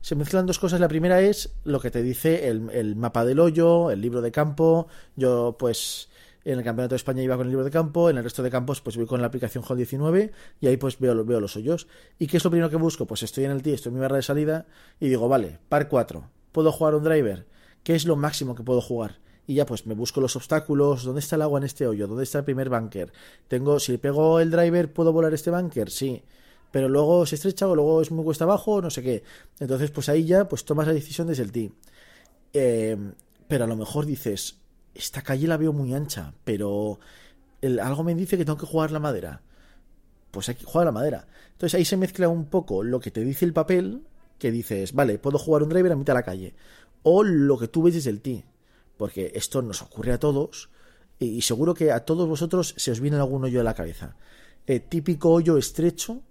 Se 0.00 0.14
mezclan 0.14 0.46
dos 0.46 0.58
cosas. 0.58 0.80
La 0.80 0.88
primera 0.88 1.20
es 1.20 1.54
lo 1.64 1.80
que 1.80 1.90
te 1.90 2.02
dice 2.02 2.48
el, 2.48 2.96
mapa 2.96 3.24
del 3.24 3.40
hoyo, 3.40 3.90
el 3.90 4.00
libro 4.00 4.20
de 4.20 4.30
campo. 4.30 4.88
Yo, 5.16 5.56
pues, 5.58 6.08
en 6.44 6.58
el 6.58 6.64
Campeonato 6.64 6.94
de 6.94 6.96
España 6.96 7.22
iba 7.22 7.36
con 7.36 7.46
el 7.46 7.50
libro 7.50 7.64
de 7.64 7.70
campo, 7.70 8.10
en 8.10 8.18
el 8.18 8.24
resto 8.24 8.42
de 8.42 8.50
campos 8.50 8.80
pues 8.80 8.96
voy 8.96 9.06
con 9.06 9.20
la 9.20 9.28
aplicación 9.28 9.64
Hall 9.68 9.76
19 9.76 10.32
y 10.60 10.66
ahí 10.66 10.76
pues 10.76 10.98
veo, 10.98 11.24
veo 11.24 11.40
los 11.40 11.56
hoyos. 11.56 11.86
¿Y 12.18 12.26
qué 12.26 12.36
es 12.36 12.44
lo 12.44 12.50
primero 12.50 12.70
que 12.70 12.76
busco? 12.76 13.06
Pues 13.06 13.22
estoy 13.22 13.44
en 13.44 13.52
el 13.52 13.62
tee, 13.62 13.74
estoy 13.74 13.90
en 13.90 13.94
mi 13.94 14.00
barra 14.00 14.16
de 14.16 14.22
salida 14.22 14.66
y 15.00 15.08
digo, 15.08 15.28
vale, 15.28 15.58
par 15.68 15.88
4, 15.88 16.28
¿puedo 16.52 16.72
jugar 16.72 16.94
un 16.94 17.04
driver? 17.04 17.46
¿Qué 17.82 17.94
es 17.94 18.04
lo 18.04 18.16
máximo 18.16 18.54
que 18.54 18.62
puedo 18.62 18.80
jugar? 18.80 19.22
y 19.46 19.54
ya 19.54 19.66
pues 19.66 19.86
me 19.86 19.94
busco 19.94 20.20
los 20.20 20.36
obstáculos, 20.36 21.04
¿dónde 21.04 21.20
está 21.20 21.36
el 21.36 21.42
agua 21.42 21.58
en 21.58 21.64
este 21.64 21.86
hoyo? 21.86 22.06
¿Dónde 22.06 22.24
está 22.24 22.38
el 22.38 22.44
primer 22.44 22.68
bunker? 22.68 23.12
Tengo, 23.48 23.80
si 23.80 23.98
pego 23.98 24.40
el 24.40 24.50
driver, 24.50 24.92
¿puedo 24.92 25.12
volar 25.12 25.34
este 25.34 25.50
bunker? 25.50 25.90
Sí. 25.90 26.22
Pero 26.70 26.88
luego 26.88 27.26
se 27.26 27.34
estrecha 27.34 27.68
o 27.68 27.74
luego 27.74 28.00
es 28.00 28.10
muy 28.10 28.24
cuesta 28.24 28.44
abajo, 28.44 28.80
no 28.80 28.88
sé 28.88 29.02
qué. 29.02 29.22
Entonces, 29.60 29.90
pues 29.90 30.08
ahí 30.08 30.24
ya 30.24 30.48
pues 30.48 30.64
tomas 30.64 30.86
la 30.86 30.94
decisión 30.94 31.26
desde 31.26 31.42
el 31.42 31.52
tee. 31.52 31.72
Eh, 32.52 32.96
pero 33.48 33.64
a 33.64 33.66
lo 33.66 33.76
mejor 33.76 34.06
dices, 34.06 34.61
esta 34.94 35.22
calle 35.22 35.46
la 35.46 35.56
veo 35.56 35.72
muy 35.72 35.94
ancha, 35.94 36.34
pero 36.44 37.00
el, 37.60 37.80
algo 37.80 38.04
me 38.04 38.14
dice 38.14 38.36
que 38.36 38.44
tengo 38.44 38.58
que 38.58 38.66
jugar 38.66 38.90
la 38.90 39.00
madera. 39.00 39.42
Pues 40.30 40.48
hay 40.48 40.54
que 40.54 40.64
jugar 40.64 40.86
la 40.86 40.92
madera. 40.92 41.26
Entonces 41.52 41.74
ahí 41.78 41.84
se 41.84 41.96
mezcla 41.96 42.28
un 42.28 42.46
poco 42.46 42.82
lo 42.82 43.00
que 43.00 43.10
te 43.10 43.22
dice 43.22 43.44
el 43.44 43.52
papel, 43.52 44.02
que 44.38 44.50
dices, 44.50 44.92
vale, 44.92 45.18
puedo 45.18 45.38
jugar 45.38 45.62
un 45.62 45.68
driver 45.68 45.92
a 45.92 45.96
mitad 45.96 46.14
de 46.14 46.18
la 46.18 46.24
calle. 46.24 46.54
O 47.02 47.22
lo 47.22 47.58
que 47.58 47.68
tú 47.68 47.82
ves 47.82 47.94
desde 47.94 48.10
el 48.10 48.20
tee 48.20 48.44
porque 49.02 49.32
esto 49.34 49.62
nos 49.62 49.82
ocurre 49.82 50.12
a 50.12 50.20
todos 50.20 50.70
y 51.18 51.42
seguro 51.42 51.74
que 51.74 51.90
a 51.90 52.04
todos 52.04 52.28
vosotros 52.28 52.72
se 52.76 52.92
os 52.92 53.00
viene 53.00 53.16
algún 53.16 53.42
hoyo 53.42 53.58
de 53.58 53.64
la 53.64 53.74
cabeza. 53.74 54.16
Eh, 54.68 54.78
típico 54.78 55.30
hoyo 55.30 55.58
estrecho, 55.58 56.22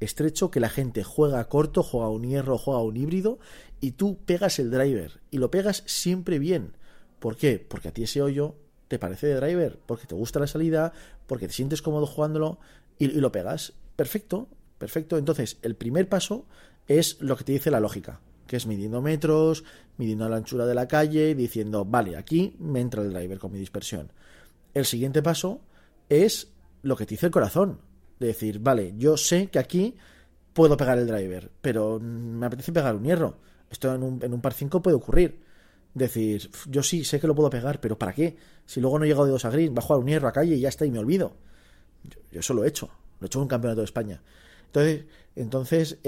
estrecho 0.00 0.50
que 0.50 0.58
la 0.58 0.68
gente 0.68 1.04
juega 1.04 1.48
corto, 1.48 1.84
juega 1.84 2.08
un 2.08 2.24
hierro, 2.24 2.58
juega 2.58 2.82
un 2.82 2.96
híbrido 2.96 3.38
y 3.80 3.92
tú 3.92 4.18
pegas 4.24 4.58
el 4.58 4.72
driver 4.72 5.20
y 5.30 5.38
lo 5.38 5.52
pegas 5.52 5.84
siempre 5.86 6.40
bien. 6.40 6.76
¿Por 7.18 7.36
qué? 7.36 7.64
Porque 7.66 7.88
a 7.88 7.92
ti 7.92 8.04
ese 8.04 8.22
hoyo 8.22 8.54
te 8.88 8.98
parece 8.98 9.26
de 9.26 9.34
driver, 9.34 9.78
porque 9.86 10.06
te 10.06 10.14
gusta 10.14 10.40
la 10.40 10.46
salida, 10.46 10.92
porque 11.26 11.46
te 11.46 11.52
sientes 11.52 11.82
cómodo 11.82 12.06
jugándolo 12.06 12.58
y 12.98 13.08
lo 13.08 13.32
pegas. 13.32 13.74
Perfecto, 13.96 14.48
perfecto. 14.78 15.18
Entonces, 15.18 15.58
el 15.62 15.76
primer 15.76 16.08
paso 16.08 16.46
es 16.86 17.20
lo 17.20 17.36
que 17.36 17.44
te 17.44 17.52
dice 17.52 17.70
la 17.70 17.80
lógica 17.80 18.20
que 18.48 18.56
es 18.56 18.66
midiendo 18.66 19.00
metros, 19.00 19.62
midiendo 19.98 20.28
la 20.28 20.36
anchura 20.36 20.66
de 20.66 20.74
la 20.74 20.88
calle, 20.88 21.36
diciendo, 21.36 21.84
vale, 21.84 22.16
aquí 22.16 22.56
me 22.58 22.80
entra 22.80 23.02
el 23.02 23.12
driver 23.12 23.38
con 23.38 23.52
mi 23.52 23.58
dispersión. 23.60 24.10
El 24.74 24.86
siguiente 24.86 25.22
paso 25.22 25.60
es 26.08 26.48
lo 26.82 26.96
que 26.96 27.06
te 27.06 27.14
dice 27.14 27.26
el 27.26 27.32
corazón, 27.32 27.78
de 28.18 28.28
decir, 28.28 28.58
vale, 28.58 28.94
yo 28.96 29.16
sé 29.16 29.48
que 29.48 29.58
aquí 29.60 29.94
puedo 30.52 30.76
pegar 30.76 30.98
el 30.98 31.06
driver, 31.06 31.50
pero 31.60 32.00
me 32.00 32.46
apetece 32.46 32.72
pegar 32.72 32.96
un 32.96 33.04
hierro. 33.04 33.36
Esto 33.70 33.94
en 33.94 34.02
un, 34.02 34.24
en 34.24 34.32
un 34.32 34.40
par 34.40 34.54
5 34.54 34.82
puede 34.82 34.96
ocurrir. 34.96 35.40
Decir, 35.98 36.50
yo 36.66 36.82
sí 36.82 37.04
sé 37.04 37.20
que 37.20 37.26
lo 37.26 37.34
puedo 37.34 37.50
pegar, 37.50 37.80
pero 37.80 37.98
¿para 37.98 38.12
qué? 38.12 38.36
Si 38.64 38.80
luego 38.80 38.98
no 38.98 39.04
he 39.04 39.08
llegado 39.08 39.26
de 39.26 39.32
dos 39.32 39.44
a 39.44 39.50
green, 39.50 39.74
va 39.74 39.82
a 39.86 39.96
un 39.96 40.06
hierro 40.06 40.28
a 40.28 40.32
calle 40.32 40.54
y 40.54 40.60
ya 40.60 40.68
está 40.68 40.86
y 40.86 40.90
me 40.90 40.98
olvido. 40.98 41.36
Yo, 42.30 42.40
eso 42.40 42.54
lo 42.54 42.64
he 42.64 42.68
hecho, 42.68 42.88
lo 43.20 43.24
he 43.24 43.26
hecho 43.26 43.38
en 43.38 43.42
un 43.42 43.48
campeonato 43.48 43.80
de 43.80 43.86
España. 43.86 44.22
Entonces, 44.66 45.04
entonces 45.34 45.98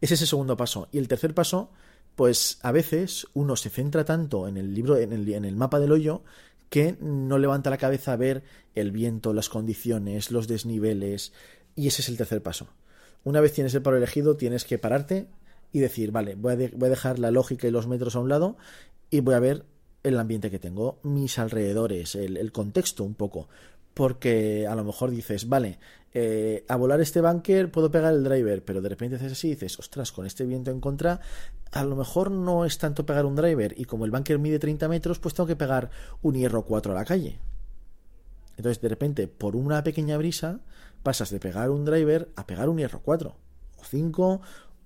ese 0.00 0.14
es 0.14 0.20
el 0.20 0.26
segundo 0.26 0.56
paso. 0.56 0.88
Y 0.92 0.98
el 0.98 1.08
tercer 1.08 1.34
paso, 1.34 1.70
pues 2.16 2.58
a 2.62 2.72
veces 2.72 3.26
uno 3.34 3.56
se 3.56 3.70
centra 3.70 4.04
tanto 4.04 4.48
en 4.48 4.56
el 4.56 4.74
libro, 4.74 4.96
en 4.96 5.12
el, 5.12 5.28
en 5.32 5.44
el 5.44 5.56
mapa 5.56 5.80
del 5.80 5.92
hoyo, 5.92 6.22
que 6.68 6.96
no 7.00 7.38
levanta 7.38 7.70
la 7.70 7.78
cabeza 7.78 8.12
a 8.12 8.16
ver 8.16 8.42
el 8.74 8.92
viento, 8.92 9.32
las 9.32 9.48
condiciones, 9.48 10.30
los 10.30 10.48
desniveles. 10.48 11.32
Y 11.74 11.88
ese 11.88 12.02
es 12.02 12.08
el 12.08 12.16
tercer 12.16 12.42
paso. 12.42 12.68
Una 13.24 13.40
vez 13.40 13.52
tienes 13.52 13.74
el 13.74 13.82
paro 13.82 13.96
elegido, 13.96 14.36
tienes 14.36 14.64
que 14.64 14.78
pararte 14.78 15.28
y 15.72 15.80
decir, 15.80 16.12
vale, 16.12 16.34
voy 16.34 16.52
a, 16.52 16.56
voy 16.76 16.86
a 16.86 16.90
dejar 16.90 17.18
la 17.18 17.30
lógica 17.30 17.66
y 17.66 17.70
los 17.70 17.86
metros 17.86 18.16
a 18.16 18.20
un 18.20 18.28
lado 18.28 18.56
y 19.10 19.20
voy 19.20 19.34
a 19.34 19.40
ver 19.40 19.64
el 20.02 20.18
ambiente 20.18 20.50
que 20.50 20.58
tengo, 20.58 20.98
mis 21.02 21.38
alrededores, 21.38 22.14
el, 22.14 22.52
contexto 22.52 23.04
un 23.04 23.14
poco 23.14 23.48
porque 23.92 24.66
a 24.66 24.74
lo 24.74 24.84
mejor 24.84 25.10
dices, 25.10 25.48
vale, 25.48 25.78
eh, 26.14 26.64
a 26.68 26.76
volar 26.76 27.00
este 27.00 27.20
bunker 27.20 27.70
puedo 27.70 27.90
pegar 27.90 28.14
el 28.14 28.24
driver, 28.24 28.64
pero 28.64 28.80
de 28.80 28.88
repente 28.88 29.16
haces 29.16 29.32
así 29.32 29.48
y 29.48 29.50
dices, 29.50 29.78
ostras, 29.78 30.12
con 30.12 30.26
este 30.26 30.46
viento 30.46 30.70
en 30.70 30.80
contra, 30.80 31.20
a 31.72 31.84
lo 31.84 31.96
mejor 31.96 32.30
no 32.30 32.64
es 32.64 32.78
tanto 32.78 33.04
pegar 33.04 33.26
un 33.26 33.36
driver 33.36 33.74
y 33.76 33.84
como 33.84 34.04
el 34.04 34.10
bunker 34.10 34.38
mide 34.38 34.58
30 34.58 34.88
metros, 34.88 35.18
pues 35.18 35.34
tengo 35.34 35.48
que 35.48 35.56
pegar 35.56 35.90
un 36.22 36.34
hierro 36.34 36.64
4 36.64 36.92
a 36.92 36.94
la 36.94 37.04
calle. 37.04 37.40
Entonces, 38.56 38.80
de 38.80 38.88
repente, 38.88 39.26
por 39.26 39.56
una 39.56 39.82
pequeña 39.82 40.16
brisa, 40.16 40.60
pasas 41.02 41.30
de 41.30 41.40
pegar 41.40 41.70
un 41.70 41.84
driver 41.84 42.30
a 42.36 42.46
pegar 42.46 42.68
un 42.68 42.78
hierro 42.78 43.00
4 43.02 43.36
o 43.78 43.84
5 43.84 44.40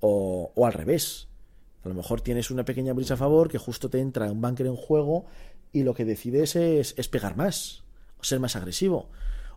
o, 0.06 0.52
o 0.54 0.66
al 0.66 0.72
revés. 0.72 1.28
A 1.82 1.88
lo 1.88 1.94
mejor 1.94 2.20
tienes 2.20 2.50
una 2.50 2.64
pequeña 2.64 2.92
brisa 2.92 3.14
a 3.14 3.18
favor 3.18 3.48
que 3.48 3.58
justo 3.58 3.88
te 3.88 4.00
entra 4.00 4.30
un 4.30 4.40
bunker 4.40 4.66
en 4.66 4.76
juego 4.76 5.24
y 5.72 5.82
lo 5.82 5.94
que 5.94 6.04
decides 6.04 6.56
es, 6.56 6.94
es 6.96 7.08
pegar 7.08 7.36
más 7.36 7.84
ser 8.24 8.40
más 8.40 8.56
agresivo. 8.56 9.10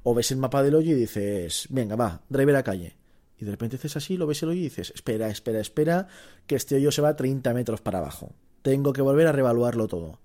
O 0.03 0.13
ves 0.13 0.31
el 0.31 0.37
mapa 0.37 0.63
del 0.63 0.75
hoyo 0.75 0.91
y 0.91 0.99
dices, 0.99 1.67
venga, 1.69 1.95
va, 1.95 2.21
driver 2.29 2.55
a 2.55 2.63
calle. 2.63 2.95
Y 3.39 3.45
de 3.45 3.51
repente 3.51 3.75
haces 3.75 3.97
así, 3.97 4.17
lo 4.17 4.27
ves 4.27 4.43
el 4.43 4.49
hoyo 4.49 4.59
y 4.59 4.63
dices, 4.63 4.91
espera, 4.93 5.29
espera, 5.29 5.59
espera, 5.59 6.07
que 6.45 6.55
este 6.55 6.75
hoyo 6.75 6.91
se 6.91 7.01
va 7.01 7.15
30 7.15 7.53
metros 7.53 7.81
para 7.81 7.99
abajo. 7.99 8.33
Tengo 8.61 8.93
que 8.93 9.01
volver 9.01 9.27
a 9.27 9.31
revaluarlo 9.31 9.87
todo. 9.87 10.19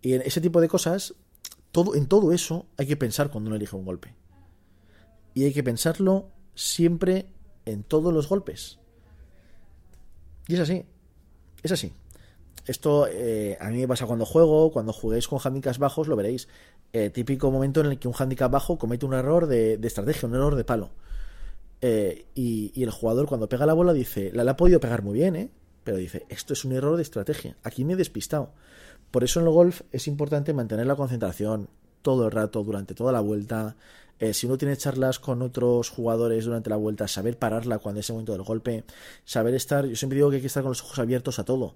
Y 0.00 0.14
en 0.14 0.22
ese 0.22 0.40
tipo 0.40 0.60
de 0.60 0.68
cosas, 0.68 1.14
todo, 1.72 1.94
en 1.94 2.06
todo 2.06 2.32
eso 2.32 2.66
hay 2.76 2.86
que 2.86 2.96
pensar 2.96 3.30
cuando 3.30 3.48
uno 3.48 3.56
elige 3.56 3.76
un 3.76 3.84
golpe. 3.84 4.14
Y 5.34 5.44
hay 5.44 5.52
que 5.52 5.62
pensarlo 5.62 6.30
siempre 6.54 7.26
en 7.64 7.82
todos 7.82 8.12
los 8.12 8.28
golpes. 8.28 8.78
Y 10.48 10.54
es 10.54 10.60
así. 10.60 10.84
Es 11.62 11.72
así. 11.72 11.92
Esto 12.66 13.08
eh, 13.08 13.56
a 13.60 13.70
mí 13.70 13.78
me 13.78 13.88
pasa 13.88 14.06
cuando 14.06 14.24
juego, 14.24 14.70
cuando 14.70 14.92
juguéis 14.92 15.26
con 15.26 15.40
handicaps 15.42 15.78
bajos, 15.78 16.08
lo 16.08 16.16
veréis. 16.16 16.48
Eh, 16.92 17.10
típico 17.10 17.50
momento 17.50 17.80
en 17.80 17.86
el 17.86 17.98
que 17.98 18.06
un 18.06 18.14
handicap 18.16 18.50
bajo 18.50 18.78
comete 18.78 19.06
un 19.06 19.14
error 19.14 19.46
de, 19.46 19.78
estrategia, 19.82 20.28
un 20.28 20.34
error 20.34 20.54
de 20.54 20.64
palo. 20.64 20.90
Eh, 21.80 22.26
y, 22.34 22.80
el 22.82 22.90
jugador 22.90 23.26
cuando 23.26 23.48
pega 23.48 23.66
la 23.66 23.74
bola 23.74 23.92
dice, 23.92 24.30
la, 24.32 24.44
la 24.44 24.52
ha 24.52 24.56
podido 24.56 24.78
pegar 24.78 25.02
muy 25.02 25.14
bien, 25.14 25.34
¿eh? 25.34 25.50
Pero 25.82 25.96
dice, 25.96 26.26
esto 26.28 26.52
es 26.52 26.64
un 26.64 26.72
error 26.72 26.96
de 26.96 27.02
estrategia. 27.02 27.56
Aquí 27.64 27.84
me 27.84 27.94
he 27.94 27.96
despistado. 27.96 28.52
Por 29.10 29.24
eso 29.24 29.40
en 29.40 29.46
el 29.46 29.52
golf 29.52 29.82
es 29.90 30.06
importante 30.06 30.54
mantener 30.54 30.86
la 30.86 30.94
concentración 30.94 31.68
todo 32.02 32.26
el 32.26 32.32
rato, 32.32 32.62
durante 32.62 32.94
toda 32.94 33.12
la 33.12 33.20
vuelta. 33.20 33.76
Si 34.32 34.46
uno 34.46 34.56
tiene 34.56 34.76
charlas 34.76 35.18
con 35.18 35.42
otros 35.42 35.90
jugadores 35.90 36.44
durante 36.44 36.70
la 36.70 36.76
vuelta, 36.76 37.08
saber 37.08 37.38
pararla 37.38 37.78
cuando 37.78 38.00
es 38.00 38.08
el 38.08 38.14
momento 38.14 38.32
del 38.32 38.42
golpe, 38.42 38.84
saber 39.24 39.54
estar, 39.54 39.84
yo 39.86 39.96
siempre 39.96 40.16
digo 40.16 40.30
que 40.30 40.36
hay 40.36 40.42
que 40.42 40.46
estar 40.46 40.62
con 40.62 40.70
los 40.70 40.82
ojos 40.82 40.98
abiertos 40.98 41.38
a 41.38 41.44
todo 41.44 41.74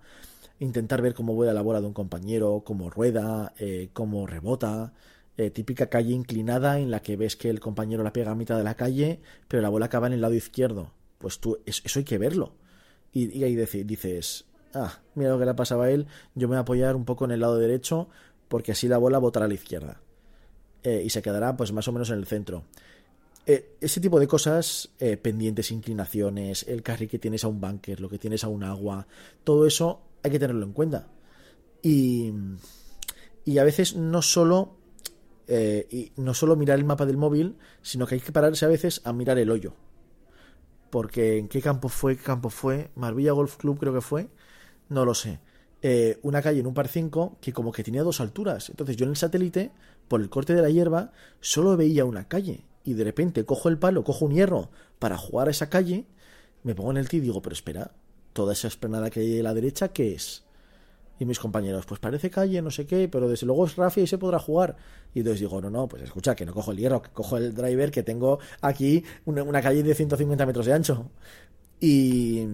intentar 0.59 1.03
ver 1.03 1.15
cómo 1.15 1.35
vuela 1.35 1.53
la 1.53 1.63
bola 1.63 1.81
de 1.81 1.87
un 1.87 1.93
compañero, 1.93 2.63
cómo 2.65 2.91
rueda, 2.91 3.53
eh, 3.59 3.91
cómo 3.93 4.27
rebota. 4.27 4.93
Eh, 5.37 5.51
típica 5.51 5.89
calle 5.89 6.15
inclinada 6.15 6.79
en 6.79 6.91
la 6.91 7.01
que 7.01 7.17
ves 7.17 7.37
que 7.37 7.51
el 7.51 7.61
compañero 7.61 8.03
la 8.03 8.13
pega 8.13 8.31
a 8.31 8.35
mitad 8.35 8.57
de 8.57 8.65
la 8.65 8.75
calle, 8.75 9.21
pero 9.49 9.63
la 9.63 9.69
bola 9.69 9.87
acaba 9.87 10.07
en 10.07 10.15
el 10.15 10.23
lado 10.23 10.35
izquierdo. 10.35 10.93
Pues 11.19 11.41
tú, 11.41 11.59
eso 11.67 11.99
hay 11.99 12.05
que 12.05 12.19
verlo. 12.19 12.55
Y, 13.13 13.43
ahí 13.45 13.55
dices, 13.57 14.47
ah, 14.75 15.01
mira 15.15 15.31
lo 15.31 15.39
que 15.39 15.45
le 15.45 15.51
ha 15.51 15.57
pasado 15.57 15.83
a 15.83 15.91
él, 15.91 16.07
yo 16.35 16.49
me 16.49 16.53
voy 16.55 16.57
a 16.59 16.61
apoyar 16.61 16.97
un 16.97 17.05
poco 17.05 17.25
en 17.25 17.33
el 17.33 17.41
lado 17.41 17.59
derecho, 17.59 18.09
porque 18.49 18.73
así 18.73 18.89
la 18.89 18.99
bola 18.99 19.19
botará 19.19 19.47
a 19.47 19.49
la 19.49 19.55
izquierda. 19.55 20.01
Eh, 20.87 21.03
y 21.05 21.11
se 21.11 21.21
quedará 21.21 21.57
pues 21.57 21.73
más 21.73 21.89
o 21.89 21.93
menos 21.93 22.11
en 22.11 22.19
el 22.19 22.27
centro. 22.27 22.65
ese 23.45 24.01
tipo 24.01 24.21
de 24.21 24.27
cosas, 24.27 24.91
pendientes, 25.23 25.71
inclinaciones, 25.71 26.65
el 26.69 26.83
carry 26.83 27.09
que 27.09 27.19
tienes 27.19 27.45
a 27.45 27.49
un 27.49 27.61
bunker, 27.61 28.01
lo 28.01 28.09
que 28.09 28.19
tienes 28.19 28.45
a 28.45 28.49
un 28.49 28.63
agua, 28.63 29.07
todo 29.43 29.67
eso 29.67 30.01
hay 30.23 30.31
que 30.31 30.39
tenerlo 30.39 30.65
en 30.65 30.73
cuenta. 30.73 31.09
Y, 31.83 32.33
y 33.45 33.59
a 33.59 33.65
veces 33.65 33.95
no 33.95 34.23
solo, 34.23 34.77
eh, 35.47 36.11
no 36.17 36.35
solo 36.35 36.57
mirar 36.57 36.79
el 36.79 36.85
mapa 36.85 37.07
del 37.07 37.17
móvil, 37.17 37.57
sino 37.81 38.07
que 38.07 38.17
hay 38.17 38.21
que 38.21 38.33
pararse 38.33 38.65
a 38.65 38.69
veces 38.69 39.01
a 39.05 39.13
mirar 39.13 39.39
el 39.39 39.51
hoyo. 39.51 39.73
Porque 40.91 41.39
en 41.39 41.49
qué 41.49 41.63
campo 41.63 41.89
fue, 41.89 42.17
qué 42.17 42.25
campo 42.25 42.51
fue, 42.51 42.91
Marbella 42.97 43.33
Golf 43.33 43.57
Club 43.57 43.79
creo 43.79 43.95
que 43.95 44.01
fue, 44.01 44.29
no 44.89 45.05
lo 45.05 45.15
sé. 45.15 45.39
Eh, 45.83 46.19
una 46.23 46.43
calle 46.43 46.61
en 46.61 46.67
un 46.67 46.75
par 46.75 46.89
5 46.89 47.37
que 47.41 47.53
como 47.53 47.73
que 47.73 47.85
tenía 47.85 48.03
dos 48.03 48.21
alturas. 48.21 48.71
Entonces 48.71 48.97
yo 48.97 49.05
en 49.05 49.11
el 49.11 49.17
satélite, 49.17 49.73
por 50.09 50.21
el 50.21 50.31
corte 50.31 50.55
de 50.55 50.63
la 50.63 50.71
hierba, 50.71 51.13
solo 51.41 51.77
veía 51.77 52.05
una 52.05 52.29
calle. 52.29 52.65
Y 52.85 52.95
de 52.95 53.05
repente 53.05 53.45
cojo 53.45 53.69
el 53.69 53.79
palo, 53.79 54.05
cojo 54.05 54.25
un 54.25 54.33
hierro 54.33 54.71
para 54.99 55.19
jugar 55.19 55.49
a 55.49 55.51
esa 55.51 55.69
calle, 55.69 56.07
me 56.63 56.75
pongo 56.75 56.93
en 56.93 56.97
el 56.97 57.09
tee 57.09 57.19
y 57.19 57.21
digo, 57.21 57.43
pero 57.43 57.55
espera, 57.55 57.93
toda 58.33 58.53
esa 58.53 58.69
esplanada 58.69 59.11
que 59.11 59.21
hay 59.21 59.37
de 59.37 59.43
la 59.43 59.55
derecha, 59.55 59.89
¿qué 59.89 60.15
es? 60.15 60.45
Y 61.19 61.25
mis 61.25 61.39
compañeros, 61.39 61.87
pues 61.87 61.99
parece 61.99 62.29
calle, 62.31 62.61
no 62.61 62.71
sé 62.71 62.87
qué, 62.87 63.09
pero 63.09 63.29
desde 63.29 63.47
luego 63.47 63.65
es 63.67 63.77
Rafi 63.77 64.03
y 64.03 64.07
se 64.07 64.19
podrá 64.19 64.39
jugar. 64.39 64.77
Y 65.15 65.21
entonces 65.21 65.41
digo, 65.41 65.61
no, 65.63 65.71
no, 65.71 65.89
pues 65.89 66.03
escucha, 66.03 66.35
que 66.35 66.45
no 66.45 66.53
cojo 66.53 66.73
el 66.73 66.79
hierro, 66.79 67.01
que 67.01 67.11
cojo 67.11 67.39
el 67.39 67.55
driver, 67.55 67.91
que 67.91 68.03
tengo 68.03 68.39
aquí 68.61 69.03
una, 69.25 69.63
calle 69.63 69.83
de 69.83 69.95
150 69.95 70.45
metros 70.45 70.67
de 70.67 70.73
ancho. 70.75 71.11
Y, 71.81 72.47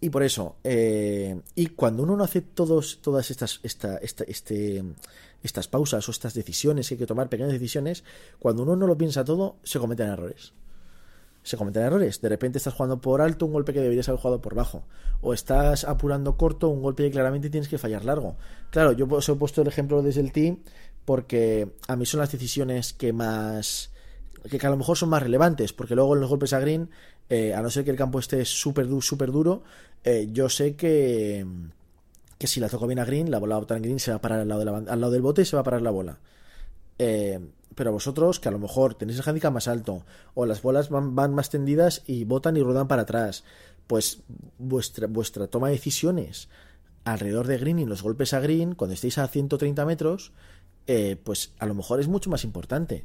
y 0.00 0.10
por 0.10 0.22
eso, 0.22 0.56
eh, 0.64 1.40
y 1.54 1.66
cuando 1.68 2.02
uno 2.02 2.16
no 2.16 2.24
hace 2.24 2.40
todos, 2.40 3.00
todas 3.02 3.30
estas, 3.30 3.60
esta, 3.62 3.98
esta, 3.98 4.24
este, 4.24 4.84
estas 5.42 5.68
pausas 5.68 6.08
o 6.08 6.12
estas 6.12 6.34
decisiones, 6.34 6.88
que 6.88 6.94
hay 6.94 6.98
que 6.98 7.06
tomar 7.06 7.28
pequeñas 7.28 7.52
decisiones, 7.52 8.04
cuando 8.38 8.62
uno 8.62 8.76
no 8.76 8.86
lo 8.86 8.96
piensa 8.96 9.24
todo, 9.24 9.56
se 9.62 9.78
cometen 9.78 10.08
errores 10.08 10.52
se 11.48 11.56
cometen 11.56 11.82
errores. 11.82 12.20
De 12.20 12.28
repente 12.28 12.58
estás 12.58 12.74
jugando 12.74 13.00
por 13.00 13.22
alto 13.22 13.46
un 13.46 13.52
golpe 13.52 13.72
que 13.72 13.80
deberías 13.80 14.08
haber 14.08 14.20
jugado 14.20 14.40
por 14.40 14.54
bajo. 14.54 14.84
O 15.22 15.32
estás 15.32 15.84
apurando 15.84 16.36
corto 16.36 16.68
un 16.68 16.82
golpe 16.82 17.04
que 17.04 17.10
claramente 17.10 17.48
tienes 17.48 17.68
que 17.68 17.78
fallar 17.78 18.04
largo. 18.04 18.36
Claro, 18.70 18.92
yo 18.92 19.06
os 19.10 19.28
he 19.28 19.34
puesto 19.34 19.62
el 19.62 19.68
ejemplo 19.68 20.02
desde 20.02 20.20
el 20.20 20.32
team 20.32 20.58
porque 21.04 21.72
a 21.86 21.96
mí 21.96 22.04
son 22.04 22.20
las 22.20 22.30
decisiones 22.30 22.92
que 22.92 23.12
más 23.14 23.90
que 24.48 24.64
a 24.64 24.70
lo 24.70 24.76
mejor 24.76 24.96
son 24.96 25.08
más 25.08 25.22
relevantes, 25.22 25.72
porque 25.72 25.94
luego 25.94 26.14
en 26.14 26.20
los 26.20 26.30
golpes 26.30 26.52
a 26.52 26.60
green, 26.60 26.90
eh, 27.30 27.54
a 27.54 27.62
no 27.62 27.70
ser 27.70 27.84
que 27.84 27.90
el 27.90 27.96
campo 27.96 28.18
esté 28.18 28.44
súper 28.44 28.86
super 29.00 29.30
duro, 29.30 29.62
eh, 30.04 30.28
yo 30.32 30.48
sé 30.48 30.76
que, 30.76 31.44
que 32.38 32.46
si 32.46 32.60
la 32.60 32.68
toco 32.68 32.86
bien 32.86 32.98
a 32.98 33.04
green, 33.04 33.30
la 33.30 33.38
bola 33.38 33.56
a 33.56 33.74
en 33.76 33.82
green, 33.82 33.98
se 33.98 34.10
va 34.10 34.18
a 34.18 34.20
parar 34.20 34.40
al 34.40 34.48
lado, 34.48 34.76
al 34.76 35.00
lado 35.00 35.12
del 35.12 35.22
bote 35.22 35.42
y 35.42 35.44
se 35.44 35.56
va 35.56 35.60
a 35.60 35.64
parar 35.64 35.82
la 35.82 35.90
bola. 35.90 36.18
Eh, 36.98 37.40
pero 37.74 37.92
vosotros 37.92 38.40
que 38.40 38.48
a 38.48 38.52
lo 38.52 38.58
mejor 38.58 38.94
tenéis 38.94 39.18
el 39.18 39.28
handicap 39.28 39.52
más 39.52 39.68
alto 39.68 40.04
o 40.34 40.46
las 40.46 40.62
bolas 40.62 40.88
van, 40.90 41.14
más 41.14 41.48
tendidas 41.50 42.02
y 42.06 42.24
botan 42.24 42.56
y 42.56 42.62
ruedan 42.62 42.88
para 42.88 43.02
atrás, 43.02 43.44
pues 43.86 44.22
vuestra, 44.58 45.06
vuestra 45.06 45.46
toma 45.46 45.68
de 45.68 45.74
decisiones 45.74 46.48
alrededor 47.04 47.46
de 47.46 47.58
green 47.58 47.78
y 47.78 47.86
los 47.86 48.02
golpes 48.02 48.34
a 48.34 48.40
green, 48.40 48.74
cuando 48.74 48.94
estéis 48.94 49.18
a 49.18 49.28
130 49.28 49.84
metros, 49.86 50.32
eh, 50.86 51.16
pues 51.22 51.52
a 51.58 51.66
lo 51.66 51.74
mejor 51.74 52.00
es 52.00 52.08
mucho 52.08 52.30
más 52.30 52.44
importante. 52.44 53.04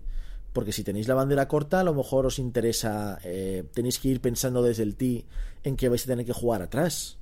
Porque 0.53 0.71
si 0.71 0.83
tenéis 0.83 1.07
la 1.07 1.15
bandera 1.15 1.47
corta, 1.47 1.79
a 1.79 1.83
lo 1.83 1.93
mejor 1.93 2.25
os 2.25 2.39
interesa, 2.39 3.19
eh, 3.23 3.65
tenéis 3.73 3.99
que 3.99 4.09
ir 4.09 4.21
pensando 4.21 4.61
desde 4.61 4.83
el 4.83 4.95
tee 4.95 5.25
en 5.63 5.75
que 5.75 5.89
vais 5.89 6.03
a 6.03 6.07
tener 6.07 6.25
que 6.25 6.33
jugar 6.33 6.61
atrás. 6.61 7.17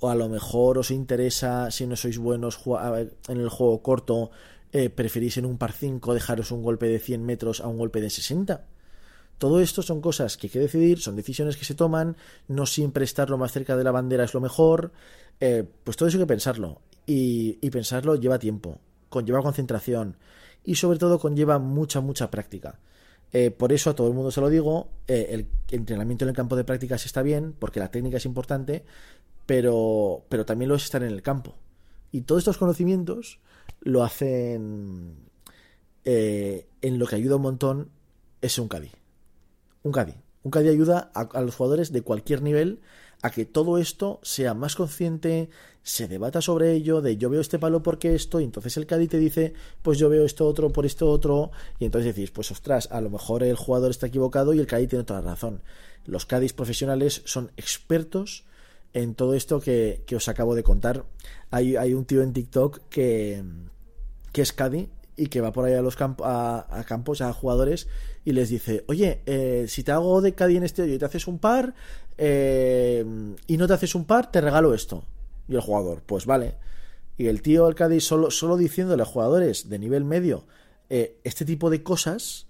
O 0.00 0.08
a 0.08 0.14
lo 0.14 0.28
mejor 0.28 0.78
os 0.78 0.90
interesa, 0.90 1.70
si 1.70 1.86
no 1.86 1.96
sois 1.96 2.18
buenos 2.18 2.58
en 3.28 3.38
el 3.38 3.48
juego 3.48 3.82
corto, 3.82 4.30
eh, 4.72 4.90
preferís 4.90 5.36
en 5.36 5.46
un 5.46 5.56
par 5.58 5.72
5 5.72 6.14
dejaros 6.14 6.52
un 6.52 6.62
golpe 6.62 6.88
de 6.88 6.98
100 6.98 7.24
metros 7.24 7.60
a 7.60 7.68
un 7.68 7.78
golpe 7.78 8.00
de 8.00 8.10
60. 8.10 8.66
Todo 9.38 9.60
esto 9.60 9.82
son 9.82 10.00
cosas 10.00 10.36
que 10.36 10.48
hay 10.48 10.50
que 10.50 10.58
decidir, 10.58 10.98
son 11.00 11.16
decisiones 11.16 11.56
que 11.56 11.64
se 11.64 11.74
toman, 11.74 12.16
no 12.48 12.66
siempre 12.66 13.04
estar 13.04 13.30
lo 13.30 13.38
más 13.38 13.52
cerca 13.52 13.76
de 13.76 13.84
la 13.84 13.92
bandera 13.92 14.24
es 14.24 14.34
lo 14.34 14.40
mejor, 14.40 14.92
eh, 15.40 15.64
pues 15.84 15.96
todo 15.96 16.08
eso 16.08 16.18
hay 16.18 16.24
que 16.24 16.26
pensarlo. 16.26 16.80
Y, 17.06 17.54
pensarlo 17.70 18.16
lleva 18.16 18.38
tiempo, 18.38 18.80
conlleva 19.08 19.40
concentración 19.42 20.16
y 20.64 20.76
sobre 20.76 20.98
todo 20.98 21.18
conlleva 21.18 21.58
mucha, 21.58 22.00
mucha 22.00 22.30
práctica. 22.30 22.78
Eh, 23.32 23.50
por 23.50 23.72
eso 23.72 23.90
a 23.90 23.94
todo 23.94 24.08
el 24.08 24.14
mundo 24.14 24.30
se 24.30 24.40
lo 24.40 24.48
digo, 24.48 24.88
el 25.06 25.46
entrenamiento 25.70 26.24
en 26.24 26.30
el 26.30 26.36
campo 26.36 26.56
de 26.56 26.64
prácticas 26.64 27.04
está 27.04 27.22
bien, 27.22 27.54
porque 27.58 27.80
la 27.80 27.90
técnica 27.90 28.16
es 28.16 28.24
importante, 28.24 28.84
pero, 29.46 30.24
pero 30.28 30.44
también 30.44 30.68
lo 30.68 30.74
es 30.74 30.84
estar 30.84 31.02
en 31.02 31.10
el 31.10 31.22
campo. 31.22 31.54
Y 32.12 32.22
todos 32.22 32.40
estos 32.40 32.58
conocimientos 32.58 33.38
lo 33.80 34.02
hacen 34.02 35.16
eh, 36.04 36.66
en 36.80 36.98
lo 36.98 37.06
que 37.06 37.16
ayuda 37.16 37.36
un 37.36 37.42
montón 37.42 37.90
es 38.40 38.58
un 38.58 38.68
Caddy. 38.68 38.90
Un 39.82 39.92
Caddy. 39.92 40.14
Un 40.42 40.50
Caddy 40.50 40.68
ayuda 40.68 41.10
a, 41.14 41.40
los 41.42 41.54
jugadores 41.54 41.92
de 41.92 42.02
cualquier 42.02 42.42
nivel 42.42 42.80
a 43.20 43.30
que 43.30 43.44
todo 43.44 43.78
esto 43.78 44.20
sea 44.22 44.54
más 44.54 44.76
consciente, 44.76 45.50
se 45.88 46.06
debata 46.06 46.42
sobre 46.42 46.74
ello, 46.74 47.00
de 47.00 47.16
yo 47.16 47.30
veo 47.30 47.40
este 47.40 47.58
palo 47.58 47.82
porque 47.82 48.14
esto, 48.14 48.40
y 48.40 48.44
entonces 48.44 48.76
el 48.76 48.84
Caddy 48.84 49.08
te 49.08 49.16
dice, 49.16 49.54
pues 49.80 49.98
yo 49.98 50.10
veo 50.10 50.26
esto 50.26 50.46
otro 50.46 50.70
por 50.70 50.84
esto 50.84 51.08
otro, 51.10 51.50
y 51.78 51.86
entonces 51.86 52.14
decís, 52.14 52.30
pues 52.30 52.50
ostras, 52.50 52.90
a 52.92 53.00
lo 53.00 53.08
mejor 53.08 53.42
el 53.42 53.56
jugador 53.56 53.90
está 53.90 54.08
equivocado 54.08 54.52
y 54.52 54.58
el 54.58 54.66
Caddy 54.66 54.86
tiene 54.86 55.04
toda 55.04 55.22
la 55.22 55.30
razón. 55.30 55.62
Los 56.04 56.26
Caddies 56.26 56.52
profesionales 56.52 57.22
son 57.24 57.52
expertos 57.56 58.44
en 58.92 59.14
todo 59.14 59.32
esto 59.32 59.60
que, 59.60 60.04
os 60.14 60.28
acabo 60.28 60.54
de 60.54 60.62
contar. 60.62 61.06
Hay, 61.50 61.76
hay, 61.76 61.94
un 61.94 62.04
tío 62.04 62.20
en 62.20 62.34
TikTok 62.34 62.80
que, 62.90 63.42
que 64.30 64.42
es 64.42 64.52
Caddy 64.52 64.90
y 65.16 65.28
que 65.28 65.40
va 65.40 65.52
por 65.52 65.64
ahí 65.64 65.72
a 65.72 65.80
los 65.80 65.96
a, 65.98 66.84
campos, 66.86 67.22
a 67.22 67.32
jugadores 67.32 67.88
y 68.26 68.32
les 68.32 68.50
dice, 68.50 68.84
oye, 68.88 69.22
eh, 69.24 69.64
si 69.68 69.84
te 69.84 69.92
hago 69.92 70.20
de 70.20 70.34
Caddy 70.34 70.58
en 70.58 70.64
este 70.64 70.82
hoyo 70.82 70.94
y 70.94 70.98
te 70.98 71.06
haces 71.06 71.26
un 71.26 71.38
par 71.38 71.72
eh, 72.18 73.06
y 73.46 73.56
no 73.56 73.66
te 73.66 73.72
haces 73.72 73.94
un 73.94 74.04
par, 74.04 74.30
te 74.30 74.42
regalo 74.42 74.74
esto. 74.74 75.02
Y 75.48 75.54
el 75.54 75.60
jugador, 75.60 76.02
pues 76.04 76.26
vale. 76.26 76.56
Y 77.16 77.26
el 77.26 77.42
tío, 77.42 77.68
el 77.68 77.74
Caddy, 77.74 78.00
solo, 78.00 78.30
solo 78.30 78.56
diciéndole 78.56 79.02
a 79.02 79.06
jugadores 79.06 79.68
de 79.68 79.78
nivel 79.78 80.04
medio 80.04 80.46
eh, 80.88 81.18
este 81.24 81.44
tipo 81.44 81.70
de 81.70 81.82
cosas, 81.82 82.46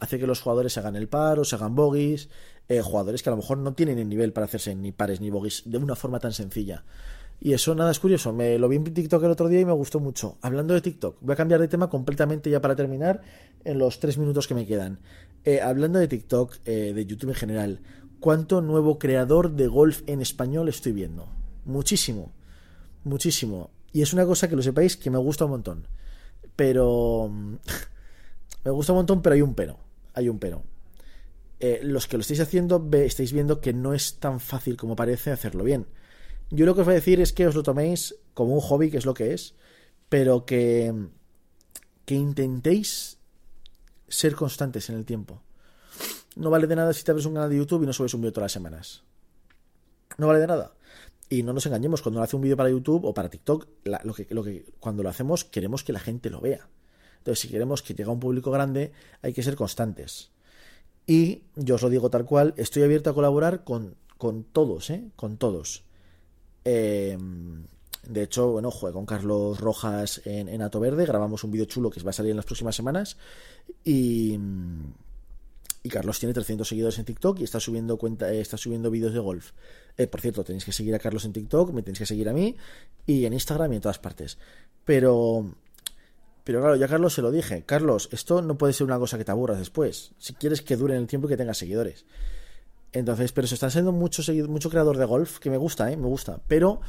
hace 0.00 0.18
que 0.18 0.26
los 0.26 0.40
jugadores 0.40 0.76
hagan 0.78 0.96
el 0.96 1.08
par 1.08 1.38
o 1.38 1.44
se 1.44 1.56
hagan 1.56 1.74
bogies, 1.74 2.28
eh, 2.68 2.80
jugadores 2.80 3.22
que 3.22 3.28
a 3.28 3.32
lo 3.32 3.36
mejor 3.36 3.58
no 3.58 3.74
tienen 3.74 3.98
el 3.98 4.08
nivel 4.08 4.32
para 4.32 4.46
hacerse 4.46 4.74
ni 4.74 4.92
pares 4.92 5.20
ni 5.20 5.30
bogies 5.30 5.62
de 5.66 5.78
una 5.78 5.96
forma 5.96 6.18
tan 6.18 6.32
sencilla. 6.32 6.84
Y 7.38 7.52
eso 7.52 7.74
nada 7.74 7.90
es 7.90 8.00
curioso, 8.00 8.32
me 8.32 8.58
lo 8.58 8.68
vi 8.68 8.76
en 8.76 8.84
TikTok 8.84 9.22
el 9.22 9.30
otro 9.30 9.48
día 9.48 9.60
y 9.60 9.64
me 9.64 9.72
gustó 9.72 10.00
mucho. 10.00 10.38
Hablando 10.40 10.72
de 10.72 10.80
TikTok, 10.80 11.18
voy 11.20 11.34
a 11.34 11.36
cambiar 11.36 11.60
de 11.60 11.68
tema 11.68 11.90
completamente 11.90 12.48
ya 12.48 12.60
para 12.60 12.76
terminar 12.76 13.20
en 13.64 13.78
los 13.78 14.00
tres 14.00 14.16
minutos 14.16 14.48
que 14.48 14.54
me 14.54 14.66
quedan. 14.66 15.00
Eh, 15.44 15.60
hablando 15.60 15.98
de 15.98 16.08
TikTok, 16.08 16.56
eh, 16.64 16.92
de 16.94 17.06
YouTube 17.06 17.30
en 17.30 17.36
general, 17.36 17.80
¿cuánto 18.20 18.62
nuevo 18.62 18.98
creador 18.98 19.52
de 19.52 19.66
golf 19.66 20.02
en 20.06 20.22
español 20.22 20.68
estoy 20.68 20.92
viendo? 20.92 21.28
Muchísimo, 21.66 22.32
muchísimo. 23.04 23.70
Y 23.92 24.02
es 24.02 24.12
una 24.12 24.24
cosa 24.24 24.48
que 24.48 24.56
lo 24.56 24.62
sepáis 24.62 24.96
que 24.96 25.10
me 25.10 25.18
gusta 25.18 25.44
un 25.44 25.50
montón. 25.50 25.88
Pero... 26.54 27.28
me 28.64 28.70
gusta 28.70 28.92
un 28.92 28.98
montón, 28.98 29.20
pero 29.20 29.34
hay 29.34 29.42
un 29.42 29.54
pero. 29.54 29.78
Hay 30.14 30.28
un 30.28 30.38
pero. 30.38 30.62
Eh, 31.58 31.80
los 31.82 32.06
que 32.06 32.16
lo 32.16 32.20
estáis 32.20 32.40
haciendo 32.40 32.88
estáis 32.92 33.32
viendo 33.32 33.60
que 33.60 33.72
no 33.72 33.94
es 33.94 34.18
tan 34.18 34.40
fácil 34.40 34.76
como 34.76 34.94
parece 34.94 35.32
hacerlo 35.32 35.64
bien. 35.64 35.86
Yo 36.50 36.66
lo 36.66 36.74
que 36.74 36.82
os 36.82 36.86
voy 36.86 36.92
a 36.92 36.96
decir 36.96 37.20
es 37.20 37.32
que 37.32 37.46
os 37.46 37.54
lo 37.54 37.62
toméis 37.62 38.14
como 38.32 38.54
un 38.54 38.60
hobby, 38.60 38.90
que 38.90 38.98
es 38.98 39.06
lo 39.06 39.14
que 39.14 39.34
es, 39.34 39.54
pero 40.08 40.44
que, 40.44 40.94
que 42.04 42.14
intentéis 42.14 43.18
ser 44.06 44.36
constantes 44.36 44.88
en 44.88 44.96
el 44.96 45.04
tiempo. 45.04 45.42
no 46.36 46.50
vale 46.50 46.68
de 46.68 46.76
nada 46.76 46.92
si 46.92 47.02
te 47.02 47.10
abres 47.10 47.26
un 47.26 47.34
canal 47.34 47.50
de 47.50 47.56
YouTube 47.56 47.82
y 47.82 47.86
no 47.86 47.92
subes 47.92 48.14
un 48.14 48.20
vídeo 48.20 48.32
todas 48.32 48.44
las 48.44 48.52
semanas. 48.52 49.02
No 50.18 50.28
vale 50.28 50.38
de 50.38 50.46
nada. 50.46 50.76
Y 51.28 51.42
no 51.42 51.52
nos 51.52 51.66
engañemos, 51.66 52.02
cuando 52.02 52.18
uno 52.18 52.24
hace 52.24 52.36
un 52.36 52.42
vídeo 52.42 52.56
para 52.56 52.70
YouTube 52.70 53.04
o 53.04 53.12
para 53.12 53.28
TikTok, 53.28 53.66
lo 53.84 54.14
que, 54.14 54.26
lo 54.30 54.44
que, 54.44 54.64
cuando 54.78 55.02
lo 55.02 55.08
hacemos 55.08 55.44
queremos 55.44 55.82
que 55.82 55.92
la 55.92 55.98
gente 55.98 56.30
lo 56.30 56.40
vea. 56.40 56.68
Entonces, 57.18 57.40
si 57.40 57.48
queremos 57.48 57.82
que 57.82 57.94
llegue 57.94 58.08
a 58.08 58.12
un 58.12 58.20
público 58.20 58.50
grande, 58.52 58.92
hay 59.22 59.32
que 59.32 59.42
ser 59.42 59.56
constantes. 59.56 60.30
Y 61.06 61.42
yo 61.56 61.74
os 61.76 61.82
lo 61.82 61.90
digo 61.90 62.10
tal 62.10 62.24
cual, 62.24 62.54
estoy 62.56 62.84
abierto 62.84 63.10
a 63.10 63.14
colaborar 63.14 63.64
con, 63.64 63.96
con 64.18 64.44
todos, 64.44 64.90
¿eh? 64.90 65.10
Con 65.16 65.36
todos. 65.36 65.82
Eh, 66.64 67.18
de 68.08 68.22
hecho, 68.22 68.52
bueno, 68.52 68.70
jugué 68.70 68.92
con 68.92 69.06
Carlos 69.06 69.58
Rojas 69.58 70.22
en, 70.24 70.48
en 70.48 70.62
Ato 70.62 70.78
Verde, 70.78 71.06
grabamos 71.06 71.42
un 71.42 71.50
vídeo 71.50 71.64
chulo 71.64 71.90
que 71.90 72.00
va 72.02 72.10
a 72.10 72.12
salir 72.12 72.30
en 72.30 72.36
las 72.36 72.46
próximas 72.46 72.76
semanas. 72.76 73.16
Y, 73.84 74.38
y 75.86 75.88
Carlos 75.88 76.18
tiene 76.18 76.34
300 76.34 76.66
seguidores 76.66 76.98
en 76.98 77.04
TikTok 77.04 77.38
y 77.40 77.44
está 77.44 77.60
subiendo 77.60 77.96
cuenta, 77.96 78.32
eh, 78.32 78.40
está 78.40 78.56
subiendo 78.56 78.90
vídeos 78.90 79.12
de 79.14 79.20
golf. 79.20 79.52
Eh, 79.96 80.06
por 80.08 80.20
cierto, 80.20 80.44
tenéis 80.44 80.64
que 80.64 80.72
seguir 80.72 80.94
a 80.94 80.98
Carlos 80.98 81.24
en 81.24 81.32
TikTok, 81.32 81.72
me 81.72 81.82
tenéis 81.82 82.00
que 82.00 82.06
seguir 82.06 82.28
a 82.28 82.32
mí 82.32 82.56
y 83.06 83.24
en 83.24 83.32
Instagram 83.32 83.72
y 83.72 83.76
en 83.76 83.82
todas 83.82 83.98
partes. 83.98 84.36
Pero, 84.84 85.54
pero 86.42 86.60
claro, 86.60 86.76
ya 86.76 86.88
Carlos 86.88 87.14
se 87.14 87.22
lo 87.22 87.30
dije. 87.30 87.62
Carlos, 87.64 88.08
esto 88.12 88.42
no 88.42 88.58
puede 88.58 88.72
ser 88.72 88.86
una 88.86 88.98
cosa 88.98 89.16
que 89.16 89.24
te 89.24 89.30
aburras 89.30 89.58
después. 89.58 90.12
Si 90.18 90.34
quieres 90.34 90.60
que 90.60 90.76
dure 90.76 90.94
en 90.94 91.02
el 91.02 91.06
tiempo 91.06 91.28
y 91.28 91.30
que 91.30 91.36
tengas 91.36 91.58
seguidores. 91.58 92.04
Entonces, 92.92 93.32
pero 93.32 93.46
se 93.46 93.54
está 93.54 93.70
siendo 93.70 93.92
mucho, 93.92 94.22
mucho 94.48 94.70
creador 94.70 94.98
de 94.98 95.04
golf, 95.04 95.38
que 95.38 95.50
me 95.50 95.56
gusta, 95.56 95.90
¿eh? 95.92 95.96
Me 95.96 96.06
gusta. 96.06 96.40
Pero, 96.48 96.80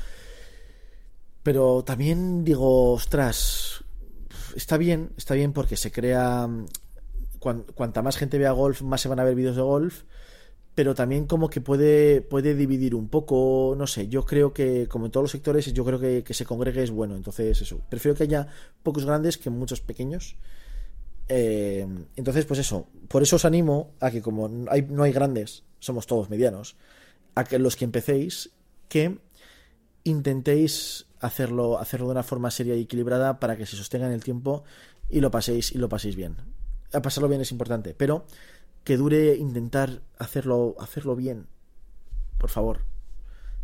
pero 1.44 1.84
también 1.84 2.44
digo, 2.44 2.94
ostras, 2.94 3.84
está 4.56 4.78
bien, 4.78 5.12
está 5.18 5.36
bien 5.36 5.54
porque 5.54 5.78
se 5.78 5.92
crea 5.92 6.50
cuanta 7.76 8.02
más 8.02 8.18
gente 8.18 8.38
vea 8.38 8.52
golf, 8.52 8.82
más 8.82 9.02
se 9.02 9.10
van 9.10 9.20
a 9.20 9.24
ver 9.24 9.36
vídeos 9.36 9.56
de 9.56 9.62
golf, 9.62 10.04
pero 10.78 10.94
también 10.94 11.26
como 11.26 11.50
que 11.50 11.60
puede, 11.60 12.22
puede 12.22 12.54
dividir 12.54 12.94
un 12.94 13.10
poco, 13.10 13.74
no 13.76 13.88
sé, 13.88 14.10
yo 14.10 14.26
creo 14.26 14.54
que, 14.54 14.88
como 14.88 15.08
en 15.08 15.12
todos 15.12 15.24
los 15.24 15.32
sectores, 15.32 15.74
yo 15.74 15.84
creo 15.84 16.00
que, 16.00 16.24
que 16.24 16.36
se 16.36 16.46
congregue 16.46 16.84
es 16.84 16.92
bueno, 16.92 17.16
entonces 17.16 17.60
eso, 17.60 17.82
prefiero 17.90 18.16
que 18.16 18.26
haya 18.26 18.46
pocos 18.84 19.04
grandes 19.04 19.40
que 19.40 19.50
muchos 19.50 19.82
pequeños. 19.82 20.36
Eh, 21.30 21.88
entonces, 22.16 22.46
pues 22.46 22.60
eso, 22.60 22.88
por 23.08 23.24
eso 23.24 23.38
os 23.38 23.46
animo 23.46 23.96
a 24.00 24.12
que 24.12 24.22
como 24.22 24.68
hay, 24.70 24.84
no 24.84 25.02
hay 25.02 25.12
grandes, 25.12 25.64
somos 25.80 26.06
todos 26.06 26.30
medianos, 26.30 26.76
a 27.34 27.44
que 27.44 27.58
los 27.58 27.76
que 27.76 27.86
empecéis, 27.86 28.52
que 28.88 29.18
intentéis 30.04 31.08
hacerlo, 31.20 31.80
hacerlo 31.80 32.06
de 32.06 32.12
una 32.12 32.24
forma 32.24 32.52
seria 32.52 32.76
y 32.76 32.82
equilibrada 32.82 33.40
para 33.40 33.58
que 33.58 33.66
se 33.66 33.76
sostenga 33.76 34.06
en 34.06 34.14
el 34.14 34.24
tiempo 34.24 34.64
y 35.10 35.22
lo 35.22 35.32
paséis 35.32 35.72
y 35.72 35.80
lo 35.80 35.90
paséis 35.90 36.16
bien 36.16 36.38
a 36.94 37.02
pasarlo 37.02 37.30
bien 37.30 37.42
es 37.42 37.52
importante, 37.52 37.94
pero 37.94 38.26
que 38.84 38.98
dure 38.98 39.36
intentar 39.36 40.02
hacerlo, 40.18 40.76
hacerlo 40.80 41.16
bien, 41.16 41.48
por 42.38 42.50
favor. 42.50 42.82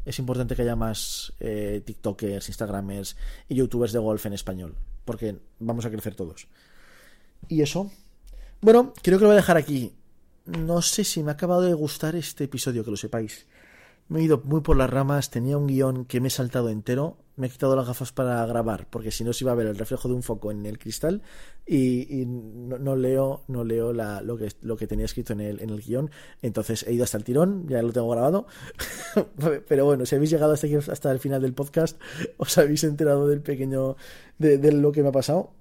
Es 0.05 0.19
importante 0.19 0.55
que 0.55 0.63
haya 0.63 0.75
más 0.75 1.33
eh, 1.39 1.81
TikTokers, 1.85 2.49
Instagramers 2.49 3.15
y 3.47 3.55
YouTubers 3.55 3.93
de 3.93 3.99
golf 3.99 4.25
en 4.25 4.33
español, 4.33 4.75
porque 5.05 5.39
vamos 5.59 5.85
a 5.85 5.89
crecer 5.89 6.15
todos. 6.15 6.47
Y 7.47 7.61
eso. 7.61 7.89
Bueno, 8.61 8.93
creo 9.01 9.17
que 9.17 9.23
lo 9.23 9.29
voy 9.29 9.35
a 9.35 9.41
dejar 9.41 9.57
aquí. 9.57 9.93
No 10.45 10.81
sé 10.81 11.05
si 11.05 11.23
me 11.23 11.31
ha 11.31 11.35
acabado 11.35 11.61
de 11.61 11.73
gustar 11.73 12.15
este 12.15 12.43
episodio, 12.45 12.83
que 12.83 12.91
lo 12.91 12.97
sepáis. 12.97 13.47
Me 14.09 14.19
he 14.19 14.23
ido 14.23 14.41
muy 14.43 14.59
por 14.59 14.75
las 14.75 14.89
ramas, 14.89 15.29
tenía 15.29 15.57
un 15.57 15.67
guion 15.67 16.05
que 16.05 16.19
me 16.19 16.27
he 16.27 16.31
saltado 16.31 16.69
entero, 16.69 17.17
me 17.35 17.47
he 17.47 17.49
quitado 17.49 17.75
las 17.75 17.87
gafas 17.87 18.11
para 18.11 18.45
grabar, 18.45 18.87
porque 18.89 19.11
si 19.11 19.23
no 19.23 19.33
se 19.33 19.43
iba 19.43 19.51
a 19.51 19.55
ver 19.55 19.67
el 19.67 19.77
reflejo 19.77 20.07
de 20.07 20.13
un 20.13 20.23
foco 20.23 20.51
en 20.51 20.65
el 20.65 20.77
cristal 20.77 21.21
y, 21.65 22.25
no, 22.27 22.95
leo, 22.95 23.43
no 23.47 23.63
leo 23.63 23.93
lo, 23.93 24.37
que, 24.37 24.51
lo 24.61 24.77
que 24.77 24.87
tenía 24.87 25.05
escrito 25.05 25.33
en 25.33 25.41
el, 25.41 25.61
en 25.61 25.69
el 25.69 25.81
guion. 25.81 26.11
Entonces 26.41 26.83
he 26.83 26.93
ido 26.93 27.03
hasta 27.03 27.17
el 27.17 27.23
tirón, 27.23 27.67
ya 27.67 27.81
lo 27.81 27.91
tengo 27.91 28.09
grabado. 28.09 28.45
Pero 29.67 29.85
bueno, 29.85 30.05
si 30.05 30.15
habéis 30.15 30.31
llegado 30.31 30.53
hasta, 30.53 30.67
aquí, 30.67 30.75
hasta 30.75 31.11
el 31.11 31.19
final 31.19 31.41
del 31.41 31.53
podcast, 31.53 31.99
os 32.37 32.57
habéis 32.57 32.83
enterado 32.83 33.27
del 33.27 33.41
pequeño, 33.41 33.95
de 34.37 34.71
lo 34.71 34.91
que 34.91 35.01
me 35.01 35.09
ha 35.09 35.13
pasado. 35.13 35.51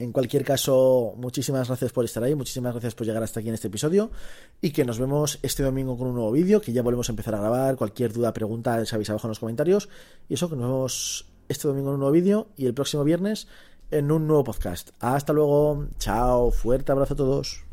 En 0.00 0.12
cualquier 0.12 0.44
caso, 0.44 1.12
muchísimas 1.18 1.68
gracias 1.68 1.92
por 1.92 2.06
estar 2.06 2.24
ahí, 2.24 2.34
muchísimas 2.34 2.72
gracias 2.72 2.94
por 2.94 3.06
llegar 3.06 3.22
hasta 3.22 3.40
aquí 3.40 3.50
en 3.50 3.54
este 3.54 3.68
episodio 3.68 4.10
y 4.62 4.70
que 4.70 4.86
nos 4.86 4.98
vemos 4.98 5.38
este 5.42 5.62
domingo 5.62 5.98
con 5.98 6.08
un 6.08 6.14
nuevo 6.14 6.32
vídeo, 6.32 6.62
que 6.62 6.72
ya 6.72 6.80
volvemos 6.80 7.10
a 7.10 7.12
empezar 7.12 7.34
a 7.34 7.38
grabar. 7.38 7.76
Cualquier 7.76 8.10
duda, 8.10 8.32
pregunta, 8.32 8.82
sabéis 8.86 9.10
abajo 9.10 9.26
en 9.26 9.32
los 9.32 9.38
comentarios. 9.38 9.90
Y 10.26 10.34
eso, 10.34 10.48
que 10.48 10.56
nos 10.56 10.64
vemos 10.64 11.26
este 11.50 11.68
domingo 11.68 11.90
en 11.90 11.94
un 11.96 12.00
nuevo 12.00 12.12
vídeo 12.12 12.48
y 12.56 12.64
el 12.64 12.72
próximo 12.72 13.04
viernes 13.04 13.46
en 13.90 14.10
un 14.10 14.26
nuevo 14.26 14.42
podcast. 14.42 14.88
Hasta 15.00 15.34
luego, 15.34 15.88
chao, 15.98 16.50
fuerte 16.50 16.92
abrazo 16.92 17.12
a 17.12 17.16
todos. 17.18 17.64